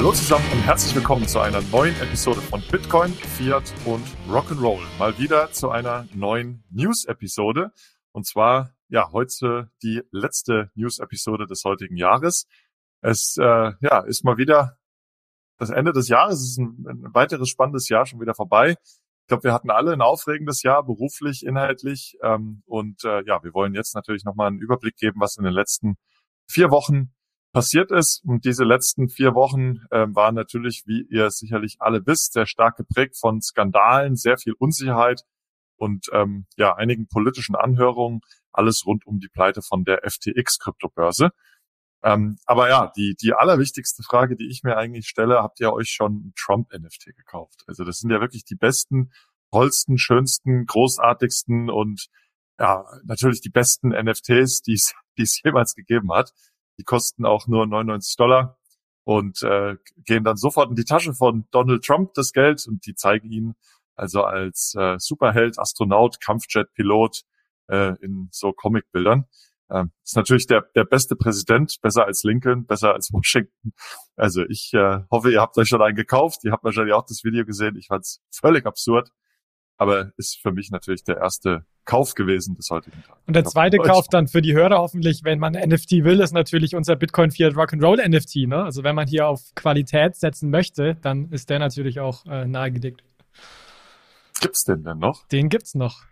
[0.00, 4.80] Hallo zusammen und herzlich willkommen zu einer neuen Episode von Bitcoin, Fiat und Rock'n'Roll.
[4.98, 7.70] Mal wieder zu einer neuen News-Episode.
[8.12, 12.46] Und zwar, ja, heute die letzte News-Episode des heutigen Jahres.
[13.02, 14.78] Es äh, ja, ist mal wieder
[15.58, 16.40] das Ende des Jahres.
[16.40, 18.76] Es ist ein, ein weiteres spannendes Jahr schon wieder vorbei.
[18.80, 22.16] Ich glaube, wir hatten alle ein aufregendes Jahr, beruflich, inhaltlich.
[22.22, 25.52] Ähm, und äh, ja, wir wollen jetzt natürlich nochmal einen Überblick geben, was in den
[25.52, 25.98] letzten
[26.48, 27.12] vier Wochen
[27.52, 28.22] passiert ist.
[28.24, 32.76] Und diese letzten vier Wochen äh, waren natürlich, wie ihr sicherlich alle wisst, sehr stark
[32.76, 35.22] geprägt von Skandalen, sehr viel Unsicherheit
[35.76, 38.20] und ähm, ja einigen politischen Anhörungen.
[38.52, 41.30] Alles rund um die Pleite von der FTX-Kryptobörse.
[42.02, 45.90] Ähm, aber ja, die, die allerwichtigste Frage, die ich mir eigentlich stelle, habt ihr euch
[45.90, 47.62] schon Trump-NFT gekauft?
[47.66, 49.12] Also das sind ja wirklich die besten,
[49.52, 52.06] tollsten, schönsten, großartigsten und
[52.58, 56.32] ja, natürlich die besten NFTs, die es, die es jemals gegeben hat.
[56.80, 58.56] Die kosten auch nur 99 Dollar
[59.04, 62.94] und äh, gehen dann sofort in die Tasche von Donald Trump das Geld und die
[62.94, 63.54] zeigen ihn
[63.96, 67.20] also als äh, Superheld, Astronaut, Kampfjet-Pilot
[67.68, 69.26] äh, in so Comicbildern.
[69.70, 73.74] Ähm, ist natürlich der, der beste Präsident, besser als Lincoln, besser als Washington.
[74.16, 76.44] Also ich äh, hoffe, ihr habt euch schon einen gekauft.
[76.44, 77.76] Ihr habt wahrscheinlich auch das Video gesehen.
[77.76, 79.10] Ich fand es völlig absurd.
[79.80, 83.22] Aber ist für mich natürlich der erste Kauf gewesen des heutigen Tages.
[83.26, 86.76] Und der zweite Kauf dann für die Hörer hoffentlich, wenn man NFT will, ist natürlich
[86.76, 88.46] unser Bitcoin Fiat Rock'n'Roll NFT.
[88.46, 88.62] Ne?
[88.62, 93.02] Also wenn man hier auf Qualität setzen möchte, dann ist der natürlich auch äh, nahegelegt.
[94.42, 95.26] Gibt's den denn noch?
[95.28, 96.02] Den gibt's noch.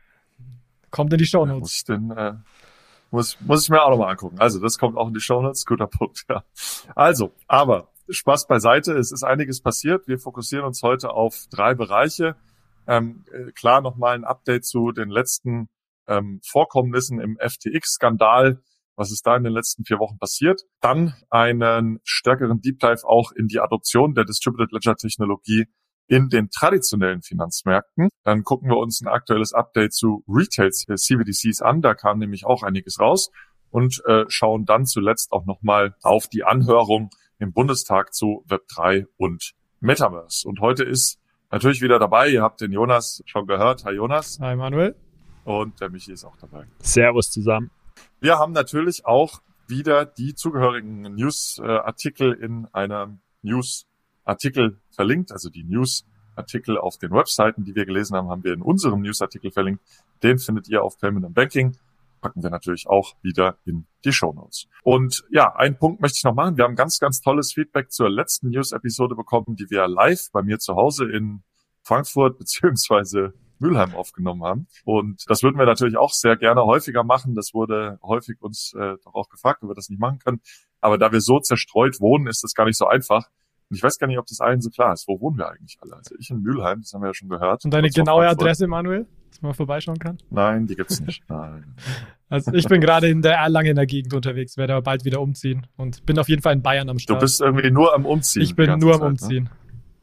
[0.91, 1.53] Kommt in die Show Notes.
[1.53, 2.35] Ja, muss ich den, äh,
[3.11, 4.39] muss, muss ich mir auch nochmal angucken.
[4.39, 5.67] Also das kommt auch in die Show Notes.
[5.67, 6.43] Guter Punkt, ja.
[6.95, 8.95] Also, aber Spaß beiseite.
[8.95, 10.09] Es ist einiges passiert.
[10.09, 12.35] Wir fokussieren uns heute auf drei Bereiche.
[12.89, 15.69] Ähm, äh, klar nochmal ein Update zu den letzten
[16.09, 18.63] ähm, Vorkommnissen im FTX-Skandal,
[18.97, 20.63] was ist da in den letzten vier Wochen passiert.
[20.81, 25.67] Dann einen stärkeren Deep Dive auch in die Adoption der Distributed Ledger Technologie
[26.09, 28.09] in den traditionellen Finanzmärkten.
[28.25, 31.83] Dann gucken wir uns ein aktuelles Update zu Retail CBDCs an.
[31.83, 33.31] Da kam nämlich auch einiges raus
[33.71, 39.53] und äh, schauen dann zuletzt auch nochmal auf die Anhörung im Bundestag zu Web3 und
[39.81, 40.49] Metaverse.
[40.49, 41.21] Und heute ist
[41.51, 42.29] natürlich wieder dabei.
[42.29, 43.85] Ihr habt den Jonas schon gehört.
[43.85, 44.39] Hi Jonas.
[44.41, 44.95] Hi Manuel.
[45.45, 46.67] Und der Michi ist auch dabei.
[46.81, 47.71] Servus zusammen.
[48.21, 56.79] Wir haben natürlich auch wieder die zugehörigen News-Artikel in einer News-Artikel verlinkt, also die News-Artikel
[56.79, 59.83] auf den Webseiten, die wir gelesen haben, haben wir in unserem News-Artikel verlinkt.
[60.23, 61.77] Den findet ihr auf Payment and Banking.
[62.21, 64.69] Packen wir natürlich auch wieder in die Show Notes.
[64.83, 66.57] Und ja, einen Punkt möchte ich noch machen.
[66.57, 70.59] Wir haben ganz, ganz tolles Feedback zur letzten News-Episode bekommen, die wir live bei mir
[70.59, 71.43] zu Hause in
[71.83, 74.69] Frankfurt beziehungsweise Mülheim aufgenommen haben.
[74.85, 77.35] Und das würden wir natürlich auch sehr gerne häufiger machen.
[77.35, 80.41] Das wurde häufig uns äh, doch auch gefragt, ob wir das nicht machen können.
[80.81, 83.29] Aber da wir so zerstreut wohnen, ist das gar nicht so einfach.
[83.69, 85.09] Und ich weiß gar nicht, ob das allen so klar ist.
[85.09, 85.97] Wo wohnen wir eigentlich alle?
[85.97, 87.65] Also ich in Mülheim, das haben wir ja schon gehört.
[87.65, 89.07] Und deine genaue Adresse, Manuel?
[89.39, 90.19] Dass man vorbeischauen kann?
[90.31, 91.23] Nein, die gibt's nicht.
[91.29, 91.77] Nein.
[92.29, 96.05] Also ich bin gerade in der Erlangener Gegend unterwegs, werde aber bald wieder umziehen und
[96.05, 97.23] bin auf jeden Fall in Bayern am Start.
[97.23, 98.43] Du bist irgendwie nur am Umziehen.
[98.43, 99.07] Ich bin nur am Zeit, ne?
[99.07, 99.45] Umziehen.
[99.45, 99.51] Ne?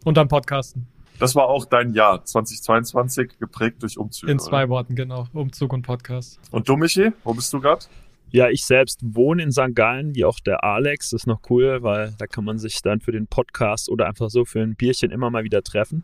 [0.05, 0.87] Und am Podcasten.
[1.19, 4.31] Das war auch dein Jahr 2022 geprägt durch Umzüge.
[4.31, 4.69] In zwei oder?
[4.69, 5.27] Worten, genau.
[5.33, 6.39] Umzug und Podcast.
[6.51, 7.85] Und du, Michi, wo bist du gerade?
[8.31, 9.73] Ja, ich selbst wohne in St.
[9.73, 11.11] Gallen, wie auch der Alex.
[11.11, 14.29] Das ist noch cool, weil da kann man sich dann für den Podcast oder einfach
[14.29, 16.03] so für ein Bierchen immer mal wieder treffen.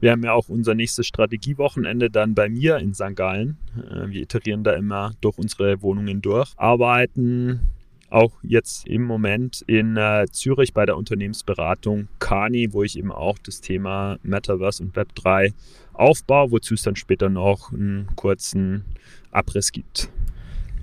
[0.00, 3.16] Wir haben ja auch unser nächstes Strategiewochenende dann bei mir in St.
[3.16, 3.56] Gallen.
[3.76, 6.52] Äh, wir iterieren da immer durch unsere Wohnungen durch.
[6.56, 7.60] Arbeiten
[8.12, 13.38] auch jetzt im Moment in äh, Zürich bei der Unternehmensberatung Kani, wo ich eben auch
[13.38, 15.52] das Thema Metaverse und Web3
[15.94, 18.84] aufbaue, wozu es dann später noch einen kurzen
[19.30, 20.10] Abriss gibt.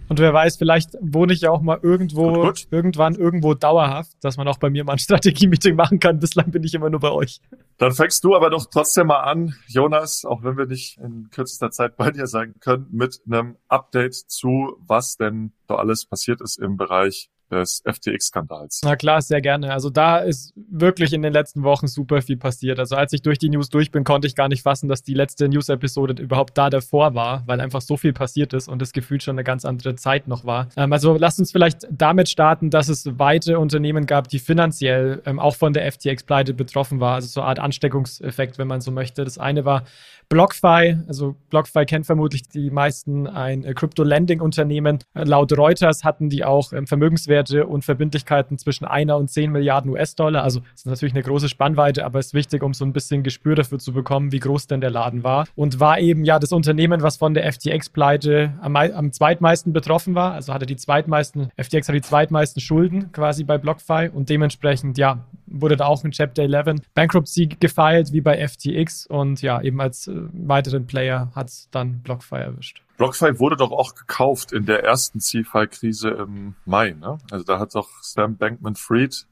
[0.10, 2.68] Und wer weiß, vielleicht wohne ich ja auch mal irgendwo, gut, gut.
[2.72, 6.20] irgendwann irgendwo dauerhaft, dass man auch bei mir mal ein Strategie-Meeting machen kann.
[6.20, 7.40] Bislang bin ich immer nur bei euch.
[7.78, 11.70] Dann fängst du aber doch trotzdem mal an, Jonas, auch wenn wir nicht in kürzester
[11.70, 16.60] Zeit bei dir sein können, mit einem Update zu, was denn da alles passiert ist
[16.60, 18.82] im Bereich des FTX-Skandals.
[18.84, 19.72] Na klar, sehr gerne.
[19.74, 22.80] Also da ist wirklich in den letzten Wochen super viel passiert.
[22.80, 25.14] Also als ich durch die News durch bin, konnte ich gar nicht fassen, dass die
[25.14, 29.22] letzte News-Episode überhaupt da davor war, weil einfach so viel passiert ist und das Gefühl
[29.22, 30.70] schon eine ganz andere Zeit noch war.
[30.76, 35.40] Ähm, also lasst uns vielleicht damit starten, dass es weitere Unternehmen gab, die finanziell ähm,
[35.40, 37.16] auch von der FTX-Pleite betroffen war.
[37.16, 39.24] Also so eine Art Ansteckungseffekt, wenn man so möchte.
[39.24, 39.84] Das eine war
[40.30, 45.00] BlockFi, also BlockFi kennt vermutlich die meisten ein äh, Crypto-Lending-Unternehmen.
[45.16, 49.90] Äh, laut Reuters hatten die auch ähm, Vermögenswerte und Verbindlichkeiten zwischen einer und zehn Milliarden
[49.90, 50.44] US-Dollar.
[50.44, 53.56] Also das ist natürlich eine große Spannweite, aber ist wichtig, um so ein bisschen Gespür
[53.56, 55.48] dafür zu bekommen, wie groß denn der Laden war.
[55.56, 60.34] Und war eben ja das Unternehmen, was von der FTX-Pleite am, am zweitmeisten betroffen war.
[60.34, 65.26] Also hatte die zweitmeisten, FTX hat die zweitmeisten Schulden quasi bei BlockFi und dementsprechend ja
[65.52, 69.08] wurde da auch in Chapter 11 Bankruptcy gefeilt, wie bei FTX.
[69.08, 72.84] Und ja, eben als äh, weiteren Player hat dann BlockFi erwischt.
[72.98, 76.92] BlockFi wurde doch auch gekauft in der ersten CFI-Krise im Mai.
[76.92, 77.18] Ne?
[77.32, 79.26] Also da hat doch Sam Bankman-Fried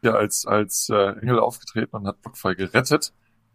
[0.00, 3.12] hier als, als äh, Engel aufgetreten und hat BlockFi gerettet.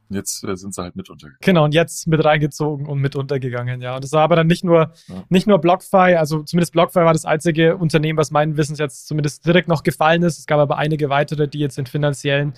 [0.10, 1.40] Und jetzt äh, sind sie halt mit untergegangen.
[1.42, 3.96] Genau, und jetzt mit reingezogen und mit untergegangen, ja.
[3.96, 5.24] Und das war aber dann nicht nur, ja.
[5.30, 9.46] nicht nur BlockFi, also zumindest BlockFi war das einzige Unternehmen, was meinen Wissens jetzt zumindest
[9.46, 10.40] direkt noch gefallen ist.
[10.40, 12.54] Es gab aber einige weitere, die jetzt in finanziellen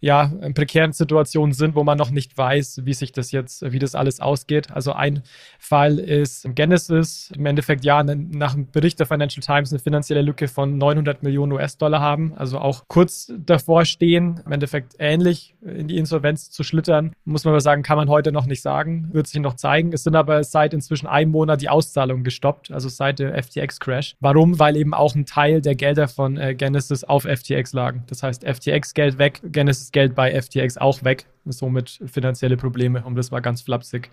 [0.00, 3.78] ja, in prekären Situationen sind, wo man noch nicht weiß, wie sich das jetzt, wie
[3.78, 4.70] das alles ausgeht.
[4.70, 5.22] Also ein
[5.58, 10.48] Fall ist Genesis, im Endeffekt ja nach dem Bericht der Financial Times eine finanzielle Lücke
[10.48, 15.98] von 900 Millionen US-Dollar haben, also auch kurz davor stehen, im Endeffekt ähnlich in die
[15.98, 17.12] Insolvenz zu schlittern.
[17.24, 19.92] Muss man aber sagen, kann man heute noch nicht sagen, wird sich noch zeigen.
[19.92, 24.16] Es sind aber seit inzwischen einem Monat die Auszahlungen gestoppt, also seit dem FTX-Crash.
[24.20, 24.58] Warum?
[24.58, 28.04] Weil eben auch ein Teil der Gelder von äh, Genesis auf FTX lagen.
[28.06, 33.30] Das heißt, FTX-Geld weg, Genesis Geld bei FTX auch weg, somit finanzielle Probleme, um das
[33.30, 34.10] mal ganz flapsig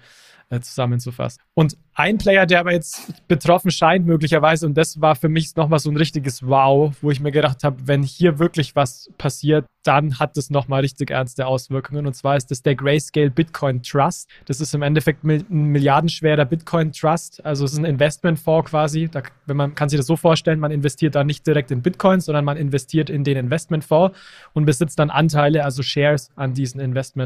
[0.50, 1.42] äh, zusammenzufassen.
[1.54, 5.80] Und ein Player, der aber jetzt betroffen scheint, möglicherweise, und das war für mich nochmal
[5.80, 10.20] so ein richtiges Wow, wo ich mir gedacht habe, wenn hier wirklich was passiert, dann
[10.20, 12.08] hat das nochmal richtig ernste Auswirkungen.
[12.08, 14.30] Und zwar ist das der Grayscale Bitcoin Trust.
[14.46, 17.44] Das ist im Endeffekt ein milliardenschwerer Bitcoin Trust.
[17.46, 19.08] Also es ist ein Investmentfonds quasi.
[19.10, 22.26] Da, wenn man kann sich das so vorstellen, man investiert da nicht direkt in Bitcoins,
[22.26, 24.18] sondern man investiert in den Investmentfonds
[24.54, 27.17] und besitzt dann Anteile, also Shares an diesen Investmentfonds.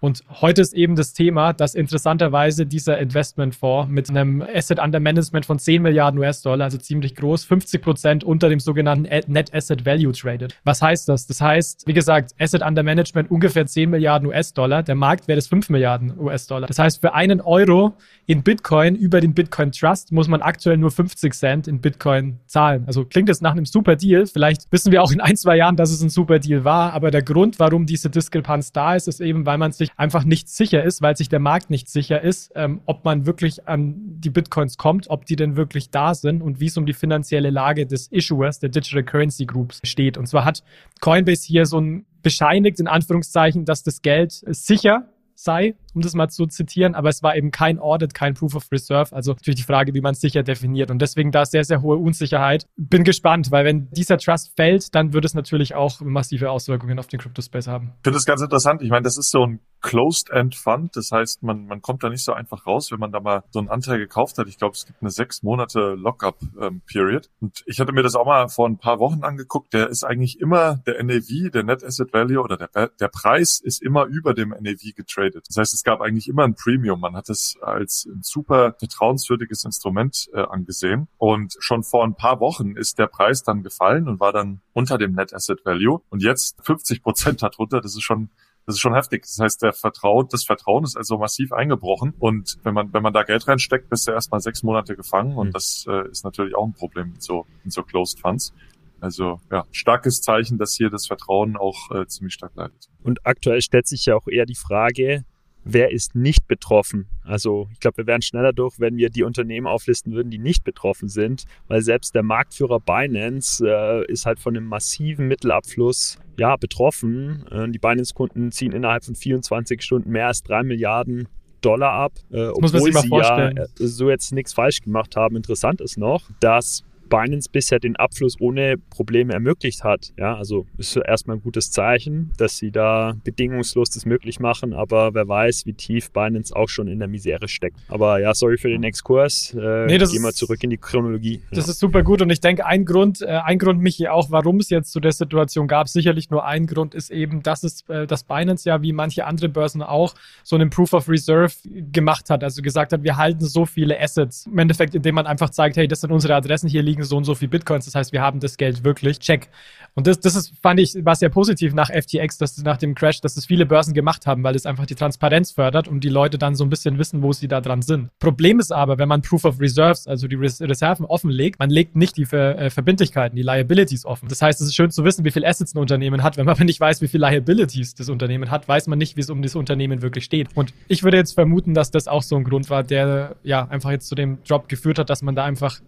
[0.00, 5.46] Und heute ist eben das Thema, dass interessanterweise dieser Investmentfonds mit einem Asset Under Management
[5.46, 10.12] von 10 Milliarden US-Dollar, also ziemlich groß, 50 Prozent unter dem sogenannten Net Asset Value
[10.12, 10.56] traded.
[10.64, 11.26] Was heißt das?
[11.26, 14.82] Das heißt, wie gesagt, Asset Under Management ungefähr 10 Milliarden US-Dollar.
[14.82, 16.66] Der Markt wäre das 5 Milliarden US-Dollar.
[16.66, 17.94] Das heißt, für einen Euro
[18.26, 22.84] in Bitcoin über den Bitcoin Trust muss man aktuell nur 50 Cent in Bitcoin zahlen.
[22.86, 24.26] Also klingt das nach einem super Deal.
[24.26, 26.92] Vielleicht wissen wir auch in ein, zwei Jahren, dass es ein super Deal war.
[26.92, 30.48] Aber der Grund, warum diese Diskrepanz da ist, ist eben, weil man sich einfach nicht
[30.48, 34.30] sicher ist, weil sich der Markt nicht sicher ist, ähm, ob man wirklich an die
[34.30, 37.86] Bitcoins kommt, ob die denn wirklich da sind und wie es um die finanzielle Lage
[37.86, 40.18] des Issuers, der Digital Currency Groups steht.
[40.18, 40.62] Und zwar hat
[41.00, 45.08] Coinbase hier so ein bescheinigt, in Anführungszeichen, dass das Geld sicher
[45.42, 48.70] sei, um das mal zu zitieren, aber es war eben kein Audit, kein Proof of
[48.70, 49.14] Reserve.
[49.14, 50.90] Also natürlich die Frage, wie man es sicher definiert.
[50.90, 52.66] Und deswegen da sehr, sehr hohe Unsicherheit.
[52.76, 57.06] Bin gespannt, weil wenn dieser Trust fällt, dann wird es natürlich auch massive Auswirkungen auf
[57.06, 57.92] den Crypto-Space haben.
[57.98, 58.82] Ich finde das ganz interessant.
[58.82, 60.96] Ich meine, das ist so ein Closed-End-Fund.
[60.96, 63.58] Das heißt, man, man kommt da nicht so einfach raus, wenn man da mal so
[63.58, 64.46] einen Anteil gekauft hat.
[64.46, 67.26] Ich glaube, es gibt eine sechs Monate Lockup-Period.
[67.26, 69.72] Ähm, und ich hatte mir das auch mal vor ein paar Wochen angeguckt.
[69.72, 73.82] Der ist eigentlich immer der NAV, der Net Asset Value oder der, der Preis ist
[73.82, 75.29] immer über dem NAV getradet.
[75.32, 77.00] Das heißt, es gab eigentlich immer ein Premium.
[77.00, 81.08] Man hat es als ein super vertrauenswürdiges Instrument äh, angesehen.
[81.18, 84.98] Und schon vor ein paar Wochen ist der Preis dann gefallen und war dann unter
[84.98, 86.00] dem Net Asset Value.
[86.10, 87.80] Und jetzt 50 Prozent darunter.
[87.80, 88.30] Das ist schon
[88.66, 89.22] das ist schon heftig.
[89.22, 92.14] Das heißt, der Vertrauen, das Vertrauen ist also massiv eingebrochen.
[92.18, 95.36] Und wenn man, wenn man da Geld reinsteckt, bist du erstmal sechs Monate gefangen.
[95.36, 95.52] Und mhm.
[95.52, 98.52] das äh, ist natürlich auch ein Problem mit so, mit so Closed Funds.
[99.00, 102.88] Also ja, starkes Zeichen, dass hier das Vertrauen auch äh, ziemlich stark leidet.
[103.02, 105.24] Und aktuell stellt sich ja auch eher die Frage,
[105.64, 107.06] wer ist nicht betroffen.
[107.22, 110.64] Also ich glaube, wir wären schneller durch, wenn wir die Unternehmen auflisten würden, die nicht
[110.64, 116.56] betroffen sind, weil selbst der Marktführer Binance äh, ist halt von einem massiven Mittelabfluss ja,
[116.56, 117.46] betroffen.
[117.50, 121.28] Äh, die Binance-Kunden ziehen innerhalb von 24 Stunden mehr als 3 Milliarden
[121.60, 125.36] Dollar ab, äh, obwohl sie ja äh, so jetzt nichts falsch gemacht haben.
[125.36, 130.12] Interessant ist noch, dass Binance bisher den Abfluss ohne Probleme ermöglicht hat.
[130.16, 135.12] Ja, also ist erstmal ein gutes Zeichen, dass sie da bedingungslos das möglich machen, aber
[135.12, 137.76] wer weiß, wie tief Binance auch schon in der Misere steckt.
[137.88, 139.54] Aber ja, sorry für den Exkurs.
[139.54, 141.42] Äh, nee, gehen wir zurück in die Chronologie.
[141.50, 141.72] Das ja.
[141.72, 144.70] ist super gut und ich denke, ein Grund, äh, ein Grund, Michi, auch, warum es
[144.70, 148.24] jetzt zu der Situation gab, sicherlich nur ein Grund ist eben, dass es, äh, dass
[148.24, 150.14] Binance ja wie manche andere Börsen auch
[150.44, 151.52] so einen Proof of Reserve
[151.92, 154.46] gemacht hat, also gesagt hat, wir halten so viele Assets.
[154.46, 157.16] Im Endeffekt, indem man einfach zeigt, hey, das sind unsere Adressen, hier liegen liegen so
[157.16, 157.86] und so viel Bitcoins.
[157.86, 159.18] Das heißt, wir haben das Geld wirklich.
[159.18, 159.48] Check.
[159.94, 163.20] Und das, das ist, fand ich, war sehr positiv nach FTX, dass nach dem Crash,
[163.20, 166.38] dass das viele Börsen gemacht haben, weil es einfach die Transparenz fördert und die Leute
[166.38, 168.08] dann so ein bisschen wissen, wo sie da dran sind.
[168.20, 172.16] Problem ist aber, wenn man Proof of Reserves, also die Reserven offenlegt, man legt nicht
[172.16, 174.28] die Ver äh, Verbindlichkeiten, die Liabilities offen.
[174.28, 176.36] Das heißt, es ist schön zu wissen, wie viel Assets ein Unternehmen hat.
[176.36, 179.20] Wenn man aber nicht weiß, wie viel Liabilities das Unternehmen hat, weiß man nicht, wie
[179.20, 180.48] es um das Unternehmen wirklich steht.
[180.54, 183.90] Und ich würde jetzt vermuten, dass das auch so ein Grund war, der ja einfach
[183.90, 185.80] jetzt zu dem Drop geführt hat, dass man da einfach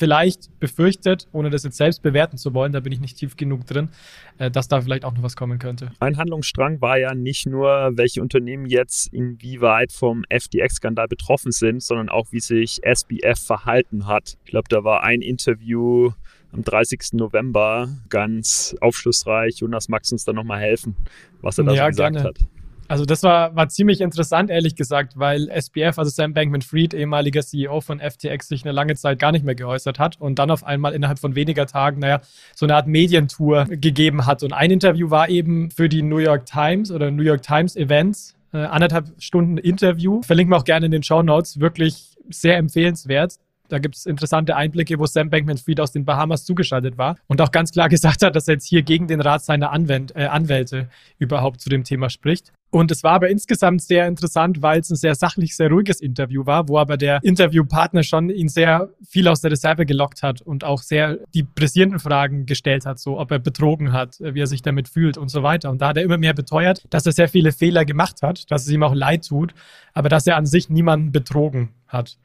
[0.00, 3.66] vielleicht befürchtet, ohne das jetzt selbst bewerten zu wollen, da bin ich nicht tief genug
[3.66, 3.90] drin,
[4.38, 5.92] äh, dass da vielleicht auch noch was kommen könnte.
[6.00, 12.08] Ein Handlungsstrang war ja nicht nur, welche Unternehmen jetzt inwieweit vom FTX-Skandal betroffen sind, sondern
[12.08, 14.38] auch, wie sich SBF verhalten hat.
[14.46, 16.12] Ich glaube, da war ein Interview
[16.50, 17.12] am 30.
[17.12, 19.58] November ganz aufschlussreich.
[19.58, 20.96] Jonas, magst du uns da nochmal helfen,
[21.42, 22.28] was er da ja, so gesagt gerne.
[22.30, 22.38] hat?
[22.90, 27.80] Also das war, war ziemlich interessant, ehrlich gesagt, weil SBF, also Sam Bankman-Fried, ehemaliger CEO
[27.80, 30.92] von FTX, sich eine lange Zeit gar nicht mehr geäußert hat und dann auf einmal
[30.92, 32.20] innerhalb von weniger Tagen, naja,
[32.56, 34.42] so eine Art Medientour gegeben hat.
[34.42, 38.34] Und ein Interview war eben für die New York Times oder New York Times Events,
[38.52, 40.20] äh, anderthalb Stunden Interview.
[40.22, 41.60] Verlinken wir auch gerne in den Show Notes.
[41.60, 43.34] Wirklich sehr empfehlenswert.
[43.68, 47.52] Da gibt es interessante Einblicke, wo Sam Bankman-Fried aus den Bahamas zugeschaltet war und auch
[47.52, 50.88] ganz klar gesagt hat, dass er jetzt hier gegen den Rat seiner Anwend äh, Anwälte
[51.20, 52.52] überhaupt zu dem Thema spricht.
[52.70, 56.46] Und es war aber insgesamt sehr interessant, weil es ein sehr sachlich, sehr ruhiges Interview
[56.46, 60.62] war, wo aber der Interviewpartner schon ihn sehr viel aus der Reserve gelockt hat und
[60.62, 64.62] auch sehr die pressierenden Fragen gestellt hat, so ob er betrogen hat, wie er sich
[64.62, 65.70] damit fühlt und so weiter.
[65.70, 68.62] Und da hat er immer mehr beteuert, dass er sehr viele Fehler gemacht hat, dass
[68.62, 69.52] es ihm auch leid tut,
[69.92, 72.18] aber dass er an sich niemanden betrogen hat.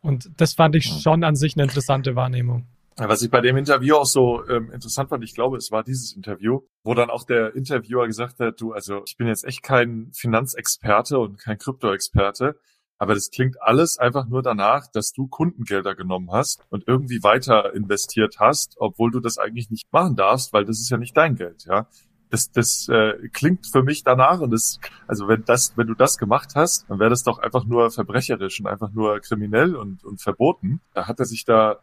[0.00, 2.66] Und das fand ich schon an sich eine interessante Wahrnehmung.
[3.00, 6.16] Was ich bei dem Interview auch so ähm, interessant fand, ich glaube, es war dieses
[6.16, 10.10] Interview, wo dann auch der Interviewer gesagt hat, du, also ich bin jetzt echt kein
[10.12, 12.58] Finanzexperte und kein Kryptoexperte,
[12.98, 17.72] aber das klingt alles einfach nur danach, dass du Kundengelder genommen hast und irgendwie weiter
[17.72, 21.36] investiert hast, obwohl du das eigentlich nicht machen darfst, weil das ist ja nicht dein
[21.36, 21.86] Geld, ja
[22.30, 26.18] das, das äh, klingt für mich danach und das, also wenn das, wenn du das
[26.18, 30.20] gemacht hast, dann wäre das doch einfach nur verbrecherisch und einfach nur kriminell und, und
[30.20, 30.80] verboten.
[30.94, 31.78] Da hat er sich da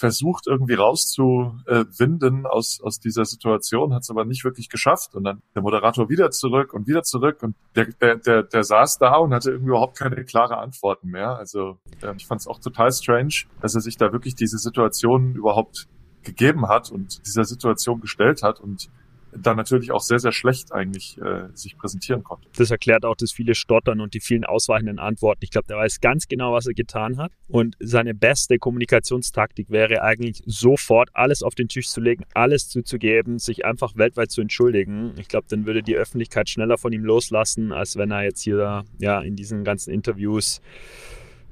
[0.00, 5.14] versucht, irgendwie rauszuwinden aus, aus dieser Situation, hat es aber nicht wirklich geschafft.
[5.14, 8.96] Und dann der Moderator wieder zurück und wieder zurück und der, der, der, der saß
[8.96, 11.36] da und hatte irgendwie überhaupt keine klare Antworten mehr.
[11.36, 15.34] Also äh, ich fand es auch total strange, dass er sich da wirklich diese Situation
[15.34, 15.86] überhaupt
[16.22, 18.88] gegeben hat und dieser Situation gestellt hat und
[19.36, 22.48] dann natürlich auch sehr, sehr schlecht eigentlich äh, sich präsentieren konnte.
[22.56, 25.40] Das erklärt auch das viele Stottern und die vielen ausweichenden Antworten.
[25.42, 27.32] Ich glaube, der weiß ganz genau, was er getan hat.
[27.48, 33.38] Und seine beste Kommunikationstaktik wäre eigentlich sofort alles auf den Tisch zu legen, alles zuzugeben,
[33.38, 35.14] sich einfach weltweit zu entschuldigen.
[35.18, 38.84] Ich glaube, dann würde die Öffentlichkeit schneller von ihm loslassen, als wenn er jetzt hier
[38.98, 40.60] ja in diesen ganzen Interviews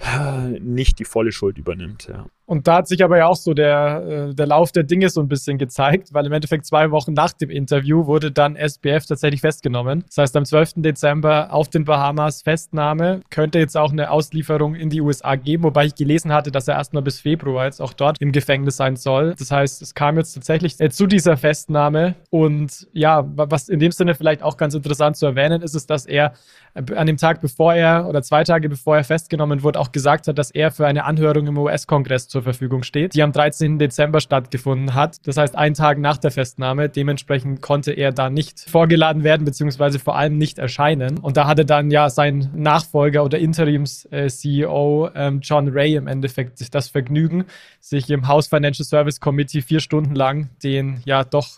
[0.01, 2.09] äh, nicht die volle Schuld übernimmt.
[2.09, 2.27] Ja.
[2.49, 5.21] Und da hat sich aber ja auch so der, äh, der Lauf der Dinge so
[5.21, 9.43] ein bisschen gezeigt, weil im Endeffekt zwei Wochen nach dem Interview wurde dann SBF tatsächlich
[9.43, 10.03] festgenommen.
[10.07, 10.77] Das heißt, am 12.
[10.77, 15.85] Dezember auf den Bahamas Festnahme könnte jetzt auch eine Auslieferung in die USA geben, wobei
[15.85, 18.97] ich gelesen hatte, dass er erst mal bis Februar jetzt auch dort im Gefängnis sein
[18.97, 19.35] soll.
[19.39, 22.15] Das heißt, es kam jetzt tatsächlich äh, zu dieser Festnahme.
[22.31, 26.07] Und ja, was in dem Sinne vielleicht auch ganz interessant zu erwähnen ist, ist, dass
[26.07, 26.33] er
[26.73, 30.29] äh, an dem Tag, bevor er oder zwei Tage bevor er festgenommen wurde, auch gesagt
[30.29, 33.81] hat, dass er für eine Anhörung im US-Kongress zur Verfügung steht, die am 13.
[33.81, 35.27] Dezember stattgefunden hat.
[35.27, 36.89] Das heißt, einen Tag nach der Festnahme.
[36.89, 41.19] Dementsprechend konnte er da nicht vorgeladen werden, beziehungsweise vor allem nicht erscheinen.
[41.19, 46.89] Und da hatte dann ja sein Nachfolger oder Interims-CEO ähm, John Ray im Endeffekt das
[46.89, 47.45] Vergnügen,
[47.81, 51.49] sich im House Financial Service Committee vier Stunden lang den ja doch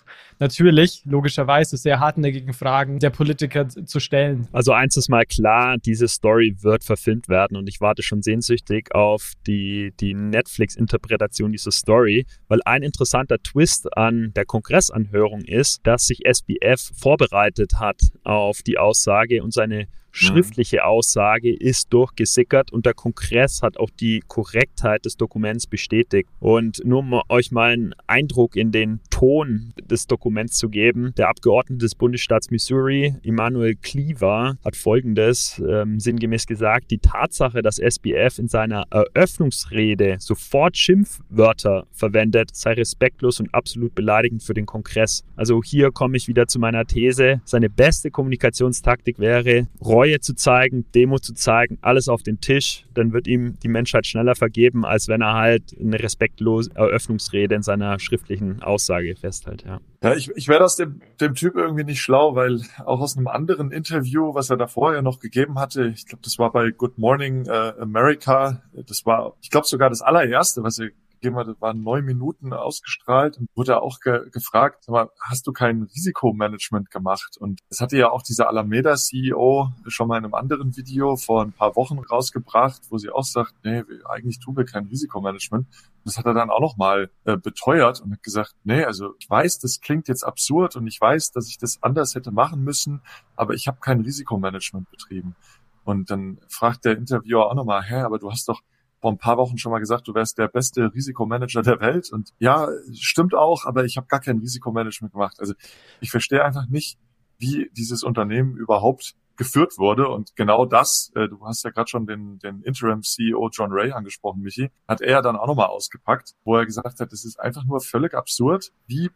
[0.41, 4.49] natürlich, logischerweise, sehr hartnäckigen Fragen der Politiker zu stellen.
[4.53, 8.95] Also eins ist mal klar, diese Story wird verfilmt werden und ich warte schon sehnsüchtig
[8.95, 16.07] auf die, die Netflix-Interpretation dieser Story, weil ein interessanter Twist an der Kongressanhörung ist, dass
[16.07, 22.95] sich SBF vorbereitet hat auf die Aussage und seine schriftliche Aussage ist durchgesickert und der
[22.95, 26.29] Kongress hat auch die Korrektheit des Dokuments bestätigt.
[26.40, 31.29] Und nur um euch mal einen Eindruck in den Ton des Dokuments zu geben, der
[31.29, 38.38] Abgeordnete des Bundesstaats Missouri, Emmanuel Cleaver, hat folgendes ähm, sinngemäß gesagt, die Tatsache, dass SBF
[38.38, 45.25] in seiner Eröffnungsrede sofort Schimpfwörter verwendet, sei respektlos und absolut beleidigend für den Kongress.
[45.37, 49.69] Also hier komme ich wieder zu meiner These, seine beste Kommunikationstaktik wäre,
[50.00, 54.07] Reue zu zeigen, Demo zu zeigen, alles auf den Tisch, dann wird ihm die Menschheit
[54.07, 59.62] schneller vergeben, als wenn er halt eine respektlose Eröffnungsrede in seiner schriftlichen Aussage festhält.
[59.66, 63.19] Ja, ja ich, ich werde aus dem, dem Typ irgendwie nicht schlau, weil auch aus
[63.19, 66.71] einem anderen Interview, was er da vorher noch gegeben hatte, ich glaube, das war bei
[66.71, 70.88] Good Morning äh, America, das war, ich glaube sogar das allererste, was er
[71.21, 75.53] gegeben hat, das waren neun Minuten ausgestrahlt und wurde auch ge gefragt, aber hast du
[75.53, 77.37] kein Risikomanagement gemacht?
[77.39, 81.43] Und das hatte ja auch dieser Alameda CEO schon mal in einem anderen Video vor
[81.43, 85.67] ein paar Wochen rausgebracht, wo sie auch sagt, nee, eigentlich tun wir kein Risikomanagement.
[86.05, 89.59] Das hat er dann auch nochmal äh, beteuert und hat gesagt, nee, also ich weiß,
[89.59, 93.03] das klingt jetzt absurd und ich weiß, dass ich das anders hätte machen müssen,
[93.37, 95.37] aber ich habe kein Risikomanagement betrieben.
[95.85, 98.61] Und dann fragt der Interviewer auch nochmal, hä, aber du hast doch
[99.00, 102.11] vor ein paar Wochen schon mal gesagt, du wärst der beste Risikomanager der Welt.
[102.12, 105.37] Und ja, stimmt auch, aber ich habe gar kein Risikomanagement gemacht.
[105.40, 105.54] Also
[106.00, 106.99] ich verstehe einfach nicht,
[107.38, 110.09] wie dieses Unternehmen überhaupt geführt wurde.
[110.09, 114.42] Und genau das, äh, du hast ja gerade schon den, den Interim-CEO John Ray angesprochen,
[114.42, 117.80] Michi, hat er dann auch nochmal ausgepackt, wo er gesagt hat, es ist einfach nur
[117.80, 119.11] völlig absurd, wie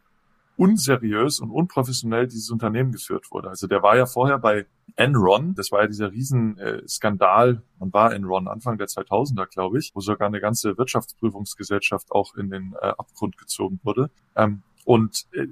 [0.57, 3.49] unseriös und unprofessionell dieses Unternehmen geführt wurde.
[3.49, 8.13] Also der war ja vorher bei Enron, das war ja dieser Riesenskandal, äh, man war
[8.13, 12.87] Enron Anfang der 2000er, glaube ich, wo sogar eine ganze Wirtschaftsprüfungsgesellschaft auch in den äh,
[12.87, 14.09] Abgrund gezogen wurde.
[14.35, 15.47] Ähm, und äh,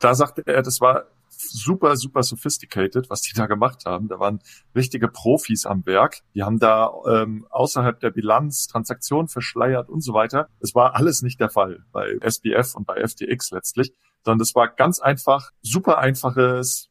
[0.00, 1.04] da sagte er, das war
[1.38, 4.08] super, super sophisticated, was die da gemacht haben.
[4.08, 4.40] Da waren
[4.74, 6.20] richtige Profis am Werk.
[6.34, 10.48] Die haben da ähm, außerhalb der Bilanz Transaktionen verschleiert und so weiter.
[10.60, 13.92] Es war alles nicht der Fall bei SBF und bei FTX letztlich,
[14.24, 16.90] sondern das war ganz einfach, super einfaches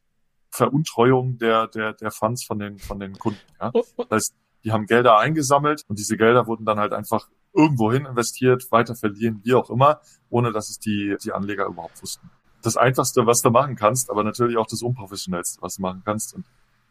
[0.50, 3.40] Veruntreuung der, der, der Funds von den, von den Kunden.
[3.60, 3.70] Ja?
[3.74, 4.04] Oh, oh.
[4.04, 8.70] Das heißt, die haben Gelder eingesammelt und diese Gelder wurden dann halt einfach irgendwohin investiert,
[8.72, 10.00] weiter verlieren, wie auch immer,
[10.30, 12.30] ohne dass es die, die Anleger überhaupt wussten
[12.68, 16.34] das Einfachste, was du machen kannst, aber natürlich auch das Unprofessionellste, was du machen kannst.
[16.34, 16.44] Und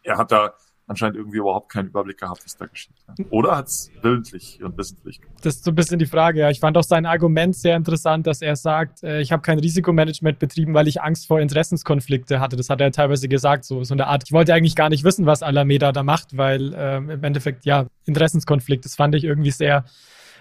[0.03, 0.53] er hat da
[0.87, 2.95] anscheinend irgendwie überhaupt keinen Überblick gehabt, was da geschieht.
[3.29, 5.37] Oder hat es willentlich und wissentlich gemacht?
[5.43, 6.49] Das ist so ein bisschen die Frage, ja.
[6.49, 10.39] Ich fand auch sein Argument sehr interessant, dass er sagt, äh, ich habe kein Risikomanagement
[10.39, 12.55] betrieben, weil ich Angst vor Interessenskonflikte hatte.
[12.55, 15.25] Das hat er teilweise gesagt, so, so eine Art, ich wollte eigentlich gar nicht wissen,
[15.25, 19.83] was Alameda da macht, weil ähm, im Endeffekt, ja, Interessenskonflikt, das fand ich irgendwie sehr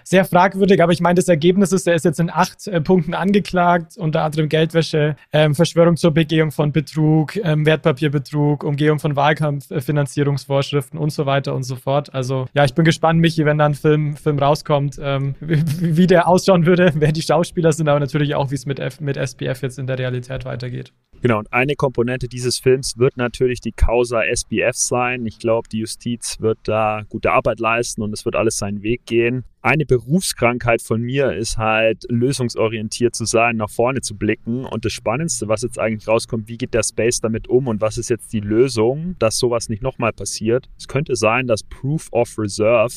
[0.09, 3.13] sehr fragwürdig, aber ich meine, das Ergebnis ist, er ist jetzt in acht äh, Punkten
[3.13, 10.97] angeklagt, unter anderem Geldwäsche, ähm, Verschwörung zur Begehung von Betrug, ähm, Wertpapierbetrug, Umgehung von Wahlkampffinanzierungsvorschriften
[10.97, 12.13] und so weiter und so fort.
[12.13, 16.07] Also ja, ich bin gespannt, Michi, wenn da ein Film, Film rauskommt, ähm, wie, wie,
[16.07, 19.61] der ausschauen würde, wer die Schauspieler sind, aber natürlich auch, wie es mit, mit SPF
[19.61, 20.93] jetzt in der Realität weitergeht.
[21.21, 25.25] Genau, und eine Komponente dieses Films wird natürlich die Causa SBF sein.
[25.25, 29.05] Ich glaube, die Justiz wird da gute Arbeit leisten und es wird alles seinen Weg
[29.07, 29.43] gehen.
[29.63, 34.63] Eine Berufskrankheit von mir ist halt, lösungsorientiert zu sein, nach vorne zu blicken.
[34.63, 37.97] Und das Spannendste, was jetzt eigentlich rauskommt, wie geht der Space damit um und was
[37.97, 40.69] ist jetzt die Lösung, dass sowas nicht nochmal passiert?
[40.77, 42.93] Es könnte sein, dass Proof of Reserve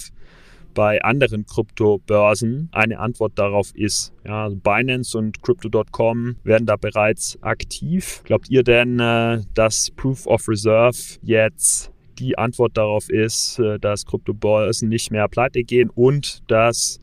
[0.74, 4.12] bei anderen Kryptobörsen eine Antwort darauf ist.
[4.24, 8.22] Ja, also Binance und Crypto.com werden da bereits aktiv.
[8.24, 14.06] Glaubt ihr denn, äh, dass Proof of Reserve jetzt die Antwort darauf ist, äh, dass
[14.06, 17.00] Kryptobörsen nicht mehr pleite gehen und dass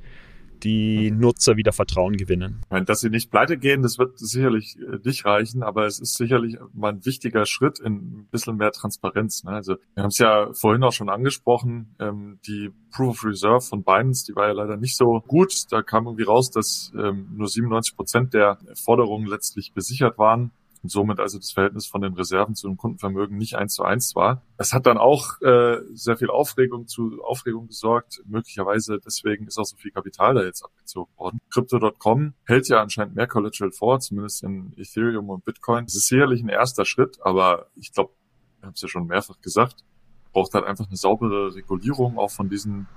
[0.63, 2.61] die Nutzer wieder Vertrauen gewinnen.
[2.63, 5.99] Ich meine, dass sie nicht pleite gehen, das wird sicherlich äh, nicht reichen, aber es
[5.99, 9.43] ist sicherlich mal ein wichtiger Schritt in ein bisschen mehr Transparenz.
[9.43, 9.51] Ne?
[9.51, 13.83] Also wir haben es ja vorhin auch schon angesprochen, ähm, die Proof of Reserve von
[13.83, 15.53] Binance, die war ja leider nicht so gut.
[15.71, 20.51] Da kam irgendwie raus, dass ähm, nur 97 Prozent der Forderungen letztlich besichert waren
[20.87, 24.15] und somit also das Verhältnis von den Reserven zu dem Kundenvermögen nicht eins zu eins
[24.15, 24.41] war.
[24.57, 28.21] Es hat dann auch äh, sehr viel Aufregung zu Aufregung gesorgt.
[28.25, 31.41] Möglicherweise deswegen ist auch so viel Kapital da jetzt abgezogen worden.
[31.51, 35.83] Crypto.com hält ja anscheinend mehr Collateral vor, zumindest in Ethereum und Bitcoin.
[35.83, 38.13] Das ist sicherlich ein erster Schritt, aber ich glaube,
[38.61, 39.83] wir haben es ja schon mehrfach gesagt,
[40.31, 42.87] braucht halt einfach eine saubere Regulierung auch von diesen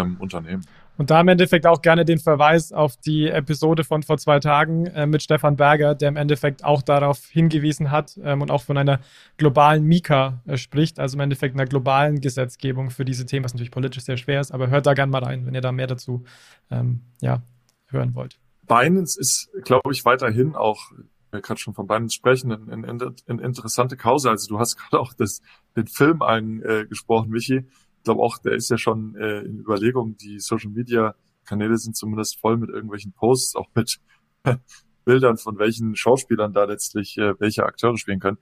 [0.00, 0.64] ähm, Unternehmen.
[0.96, 4.84] Und da im Endeffekt auch gerne den Verweis auf die Episode von vor zwei Tagen
[4.86, 8.76] äh, mit Stefan Berger, der im Endeffekt auch darauf hingewiesen hat ähm, und auch von
[8.76, 9.00] einer
[9.38, 13.70] globalen Mika äh, spricht, also im Endeffekt einer globalen Gesetzgebung für diese Themen, was natürlich
[13.70, 16.24] politisch sehr schwer ist, aber hört da gerne mal rein, wenn ihr da mehr dazu
[16.70, 17.40] ähm, ja,
[17.88, 18.38] hören wollt.
[18.66, 20.92] Binance ist, glaube ich, weiterhin auch
[21.32, 24.30] wir gerade schon von Binance sprechen, eine, eine, eine interessante Kause.
[24.30, 25.40] Also du hast gerade auch das,
[25.76, 27.66] den Film angesprochen, äh, Michi
[28.00, 30.16] ich glaube auch, der ist ja schon äh, in Überlegung.
[30.16, 34.00] Die Social Media Kanäle sind zumindest voll mit irgendwelchen Posts, auch mit
[35.04, 38.38] Bildern von welchen Schauspielern da letztlich äh, welche Akteure spielen können.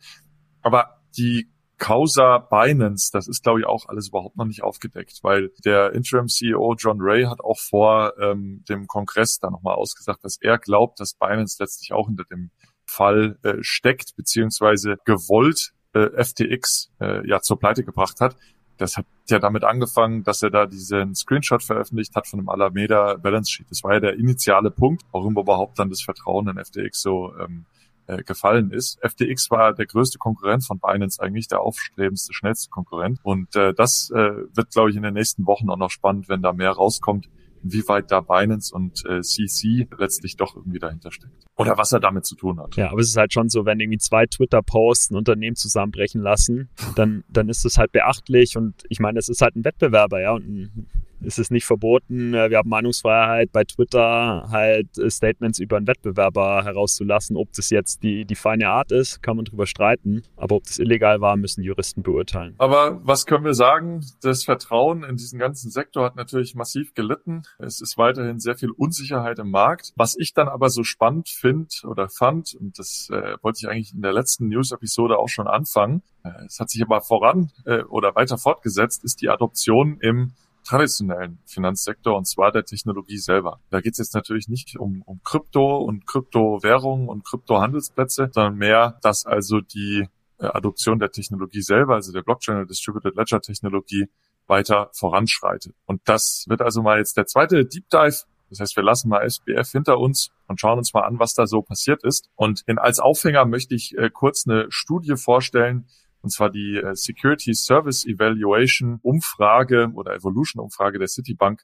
[0.63, 5.51] Aber die Causa Binance, das ist, glaube ich, auch alles überhaupt noch nicht aufgedeckt, weil
[5.65, 10.59] der Interim-CEO John Ray hat auch vor ähm, dem Kongress da nochmal ausgesagt, dass er
[10.59, 12.51] glaubt, dass Binance letztlich auch hinter dem
[12.85, 18.37] Fall äh, steckt, beziehungsweise gewollt äh, FTX äh, ja zur Pleite gebracht hat
[18.79, 23.15] das hat ja damit angefangen, dass er da diesen Screenshot veröffentlicht hat von dem Alameda
[23.15, 23.67] Balance Sheet.
[23.71, 27.67] Das war ja der initiale Punkt, warum überhaupt dann das Vertrauen in FTX so ähm,
[28.07, 28.99] äh, gefallen ist.
[29.03, 33.19] FTX war der größte Konkurrent von Binance, eigentlich der aufstrebendste, schnellste Konkurrent.
[33.23, 36.41] Und äh, das äh, wird, glaube ich, in den nächsten Wochen auch noch spannend, wenn
[36.41, 37.29] da mehr rauskommt,
[37.63, 41.47] inwieweit da Binance und äh, CC letztlich doch irgendwie dahinter steckt.
[41.57, 42.77] Oder was er damit zu tun hat.
[42.77, 46.71] Ja, aber es ist halt schon so, wenn irgendwie zwei Twitter-Posts ein Unternehmen zusammenbrechen lassen,
[46.95, 50.33] dann, dann ist es halt beachtlich und ich meine, es ist halt ein Wettbewerber, ja,
[50.33, 50.89] und ein
[51.25, 52.35] Es ist nicht verboten.
[52.35, 57.37] Äh, wir haben Meinungsfreiheit bei Twitter, halt äh, Statements über einen Wettbewerber herauszulassen.
[57.37, 60.23] Ob das jetzt die, die feine Art ist, kann man drüber streiten.
[60.37, 62.55] Aber ob das illegal war, müssen Juristen beurteilen.
[62.59, 64.05] Aber was können wir sagen?
[64.23, 67.43] Das Vertrauen in diesen ganzen Sektor hat natürlich massiv gelitten.
[67.59, 69.93] Es ist weiterhin sehr viel Unsicherheit im Markt.
[69.97, 73.93] Was ich dann aber so spannend finde oder fand, und das äh, wollte ich eigentlich
[73.93, 78.15] in der letzten News-Episode auch schon anfangen, äh, es hat sich aber voran äh, oder
[78.15, 80.33] weiter fortgesetzt, ist die Adoption im
[80.69, 83.61] traditionellen Finanzsektor und zwar der Technologie selber.
[83.71, 88.99] Da geht es jetzt natürlich nicht um, um Krypto und Kryptowährungen und Kryptohandelsplätze, sondern mehr,
[89.03, 90.07] dass also die
[90.39, 94.09] äh, Adoption der Technologie selber, also der Blockchain und Distributed Ledger Technologie
[94.47, 95.75] weiter voranschreitet.
[95.87, 98.25] Und das wird also mal jetzt der zweite Deep Dive.
[98.51, 101.47] Das heißt, wir lassen mal SBF hinter uns und schauen uns mal an, was da
[101.47, 102.29] so passiert ist.
[102.35, 105.87] Und in, als Aufhänger möchte ich äh, kurz eine Studie vorstellen,
[106.29, 111.63] und zwar die äh, Security Service Evaluation Umfrage oder Evolution Umfrage der Citibank,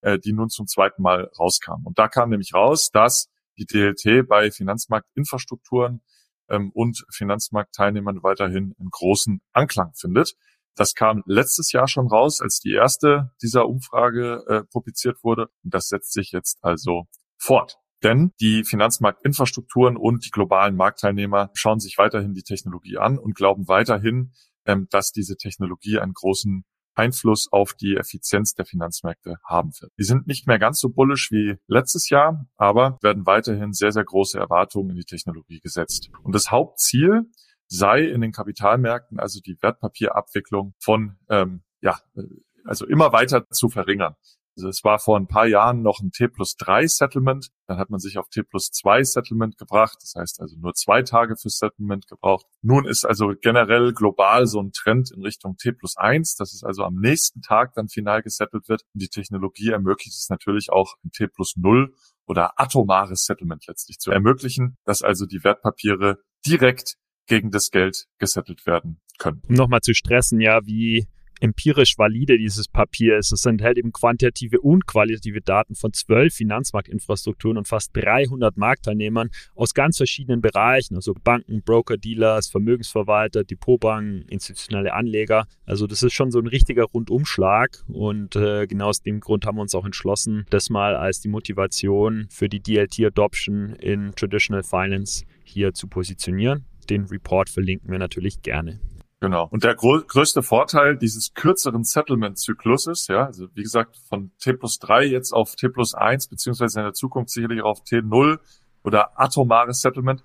[0.00, 1.84] äh, die nun zum zweiten Mal rauskam.
[1.84, 6.00] Und da kam nämlich raus, dass die DLT bei Finanzmarktinfrastrukturen
[6.48, 10.36] ähm, und Finanzmarktteilnehmern weiterhin einen großen Anklang findet.
[10.74, 15.48] Das kam letztes Jahr schon raus, als die erste dieser Umfrage äh, publiziert wurde.
[15.62, 17.76] Und das setzt sich jetzt also fort.
[18.02, 23.66] Denn die Finanzmarktinfrastrukturen und die globalen Marktteilnehmer schauen sich weiterhin die Technologie an und glauben
[23.68, 24.32] weiterhin,
[24.66, 29.92] ähm, dass diese Technologie einen großen Einfluss auf die Effizienz der Finanzmärkte haben wird.
[29.98, 34.04] Die sind nicht mehr ganz so bullisch wie letztes Jahr, aber werden weiterhin sehr, sehr
[34.04, 36.10] große Erwartungen in die Technologie gesetzt.
[36.22, 37.30] Und das Hauptziel
[37.68, 42.22] sei in den Kapitalmärkten also die Wertpapierabwicklung von ähm, ja, äh,
[42.64, 44.14] also immer weiter zu verringern.
[44.58, 47.50] Also es war vor ein paar Jahren noch ein T plus 3 Settlement.
[47.68, 49.98] Dann hat man sich auf T plus 2 Settlement gebracht.
[50.00, 52.44] Das heißt also nur zwei Tage für Settlement gebraucht.
[52.60, 56.64] Nun ist also generell global so ein Trend in Richtung T plus 1, dass es
[56.64, 58.82] also am nächsten Tag dann final gesettelt wird.
[58.94, 61.94] Und die Technologie ermöglicht es natürlich auch ein T plus 0
[62.26, 68.66] oder atomares Settlement letztlich zu ermöglichen, dass also die Wertpapiere direkt gegen das Geld gesettelt
[68.66, 69.40] werden können.
[69.48, 71.06] Um nochmal zu stressen, ja, wie
[71.40, 73.32] empirisch valide dieses Papier ist.
[73.32, 79.74] Es enthält eben quantitative und qualitative Daten von zwölf Finanzmarktinfrastrukturen und fast 300 Marktteilnehmern aus
[79.74, 85.46] ganz verschiedenen Bereichen, also Banken, Broker, Dealers, Vermögensverwalter, Depotbanken, institutionelle Anleger.
[85.64, 89.56] Also das ist schon so ein richtiger Rundumschlag und äh, genau aus dem Grund haben
[89.56, 95.24] wir uns auch entschlossen, das mal als die Motivation für die DLT-Adoption in Traditional Finance
[95.44, 96.64] hier zu positionieren.
[96.88, 98.80] Den Report verlinken wir natürlich gerne.
[99.20, 99.48] Genau.
[99.50, 105.06] Und der größte Vorteil dieses kürzeren Settlement-Zykluses, ja, also wie gesagt, von T plus 3
[105.06, 108.38] jetzt auf T plus 1, beziehungsweise in der Zukunft sicherlich auch auf T0
[108.84, 110.22] oder atomares Settlement,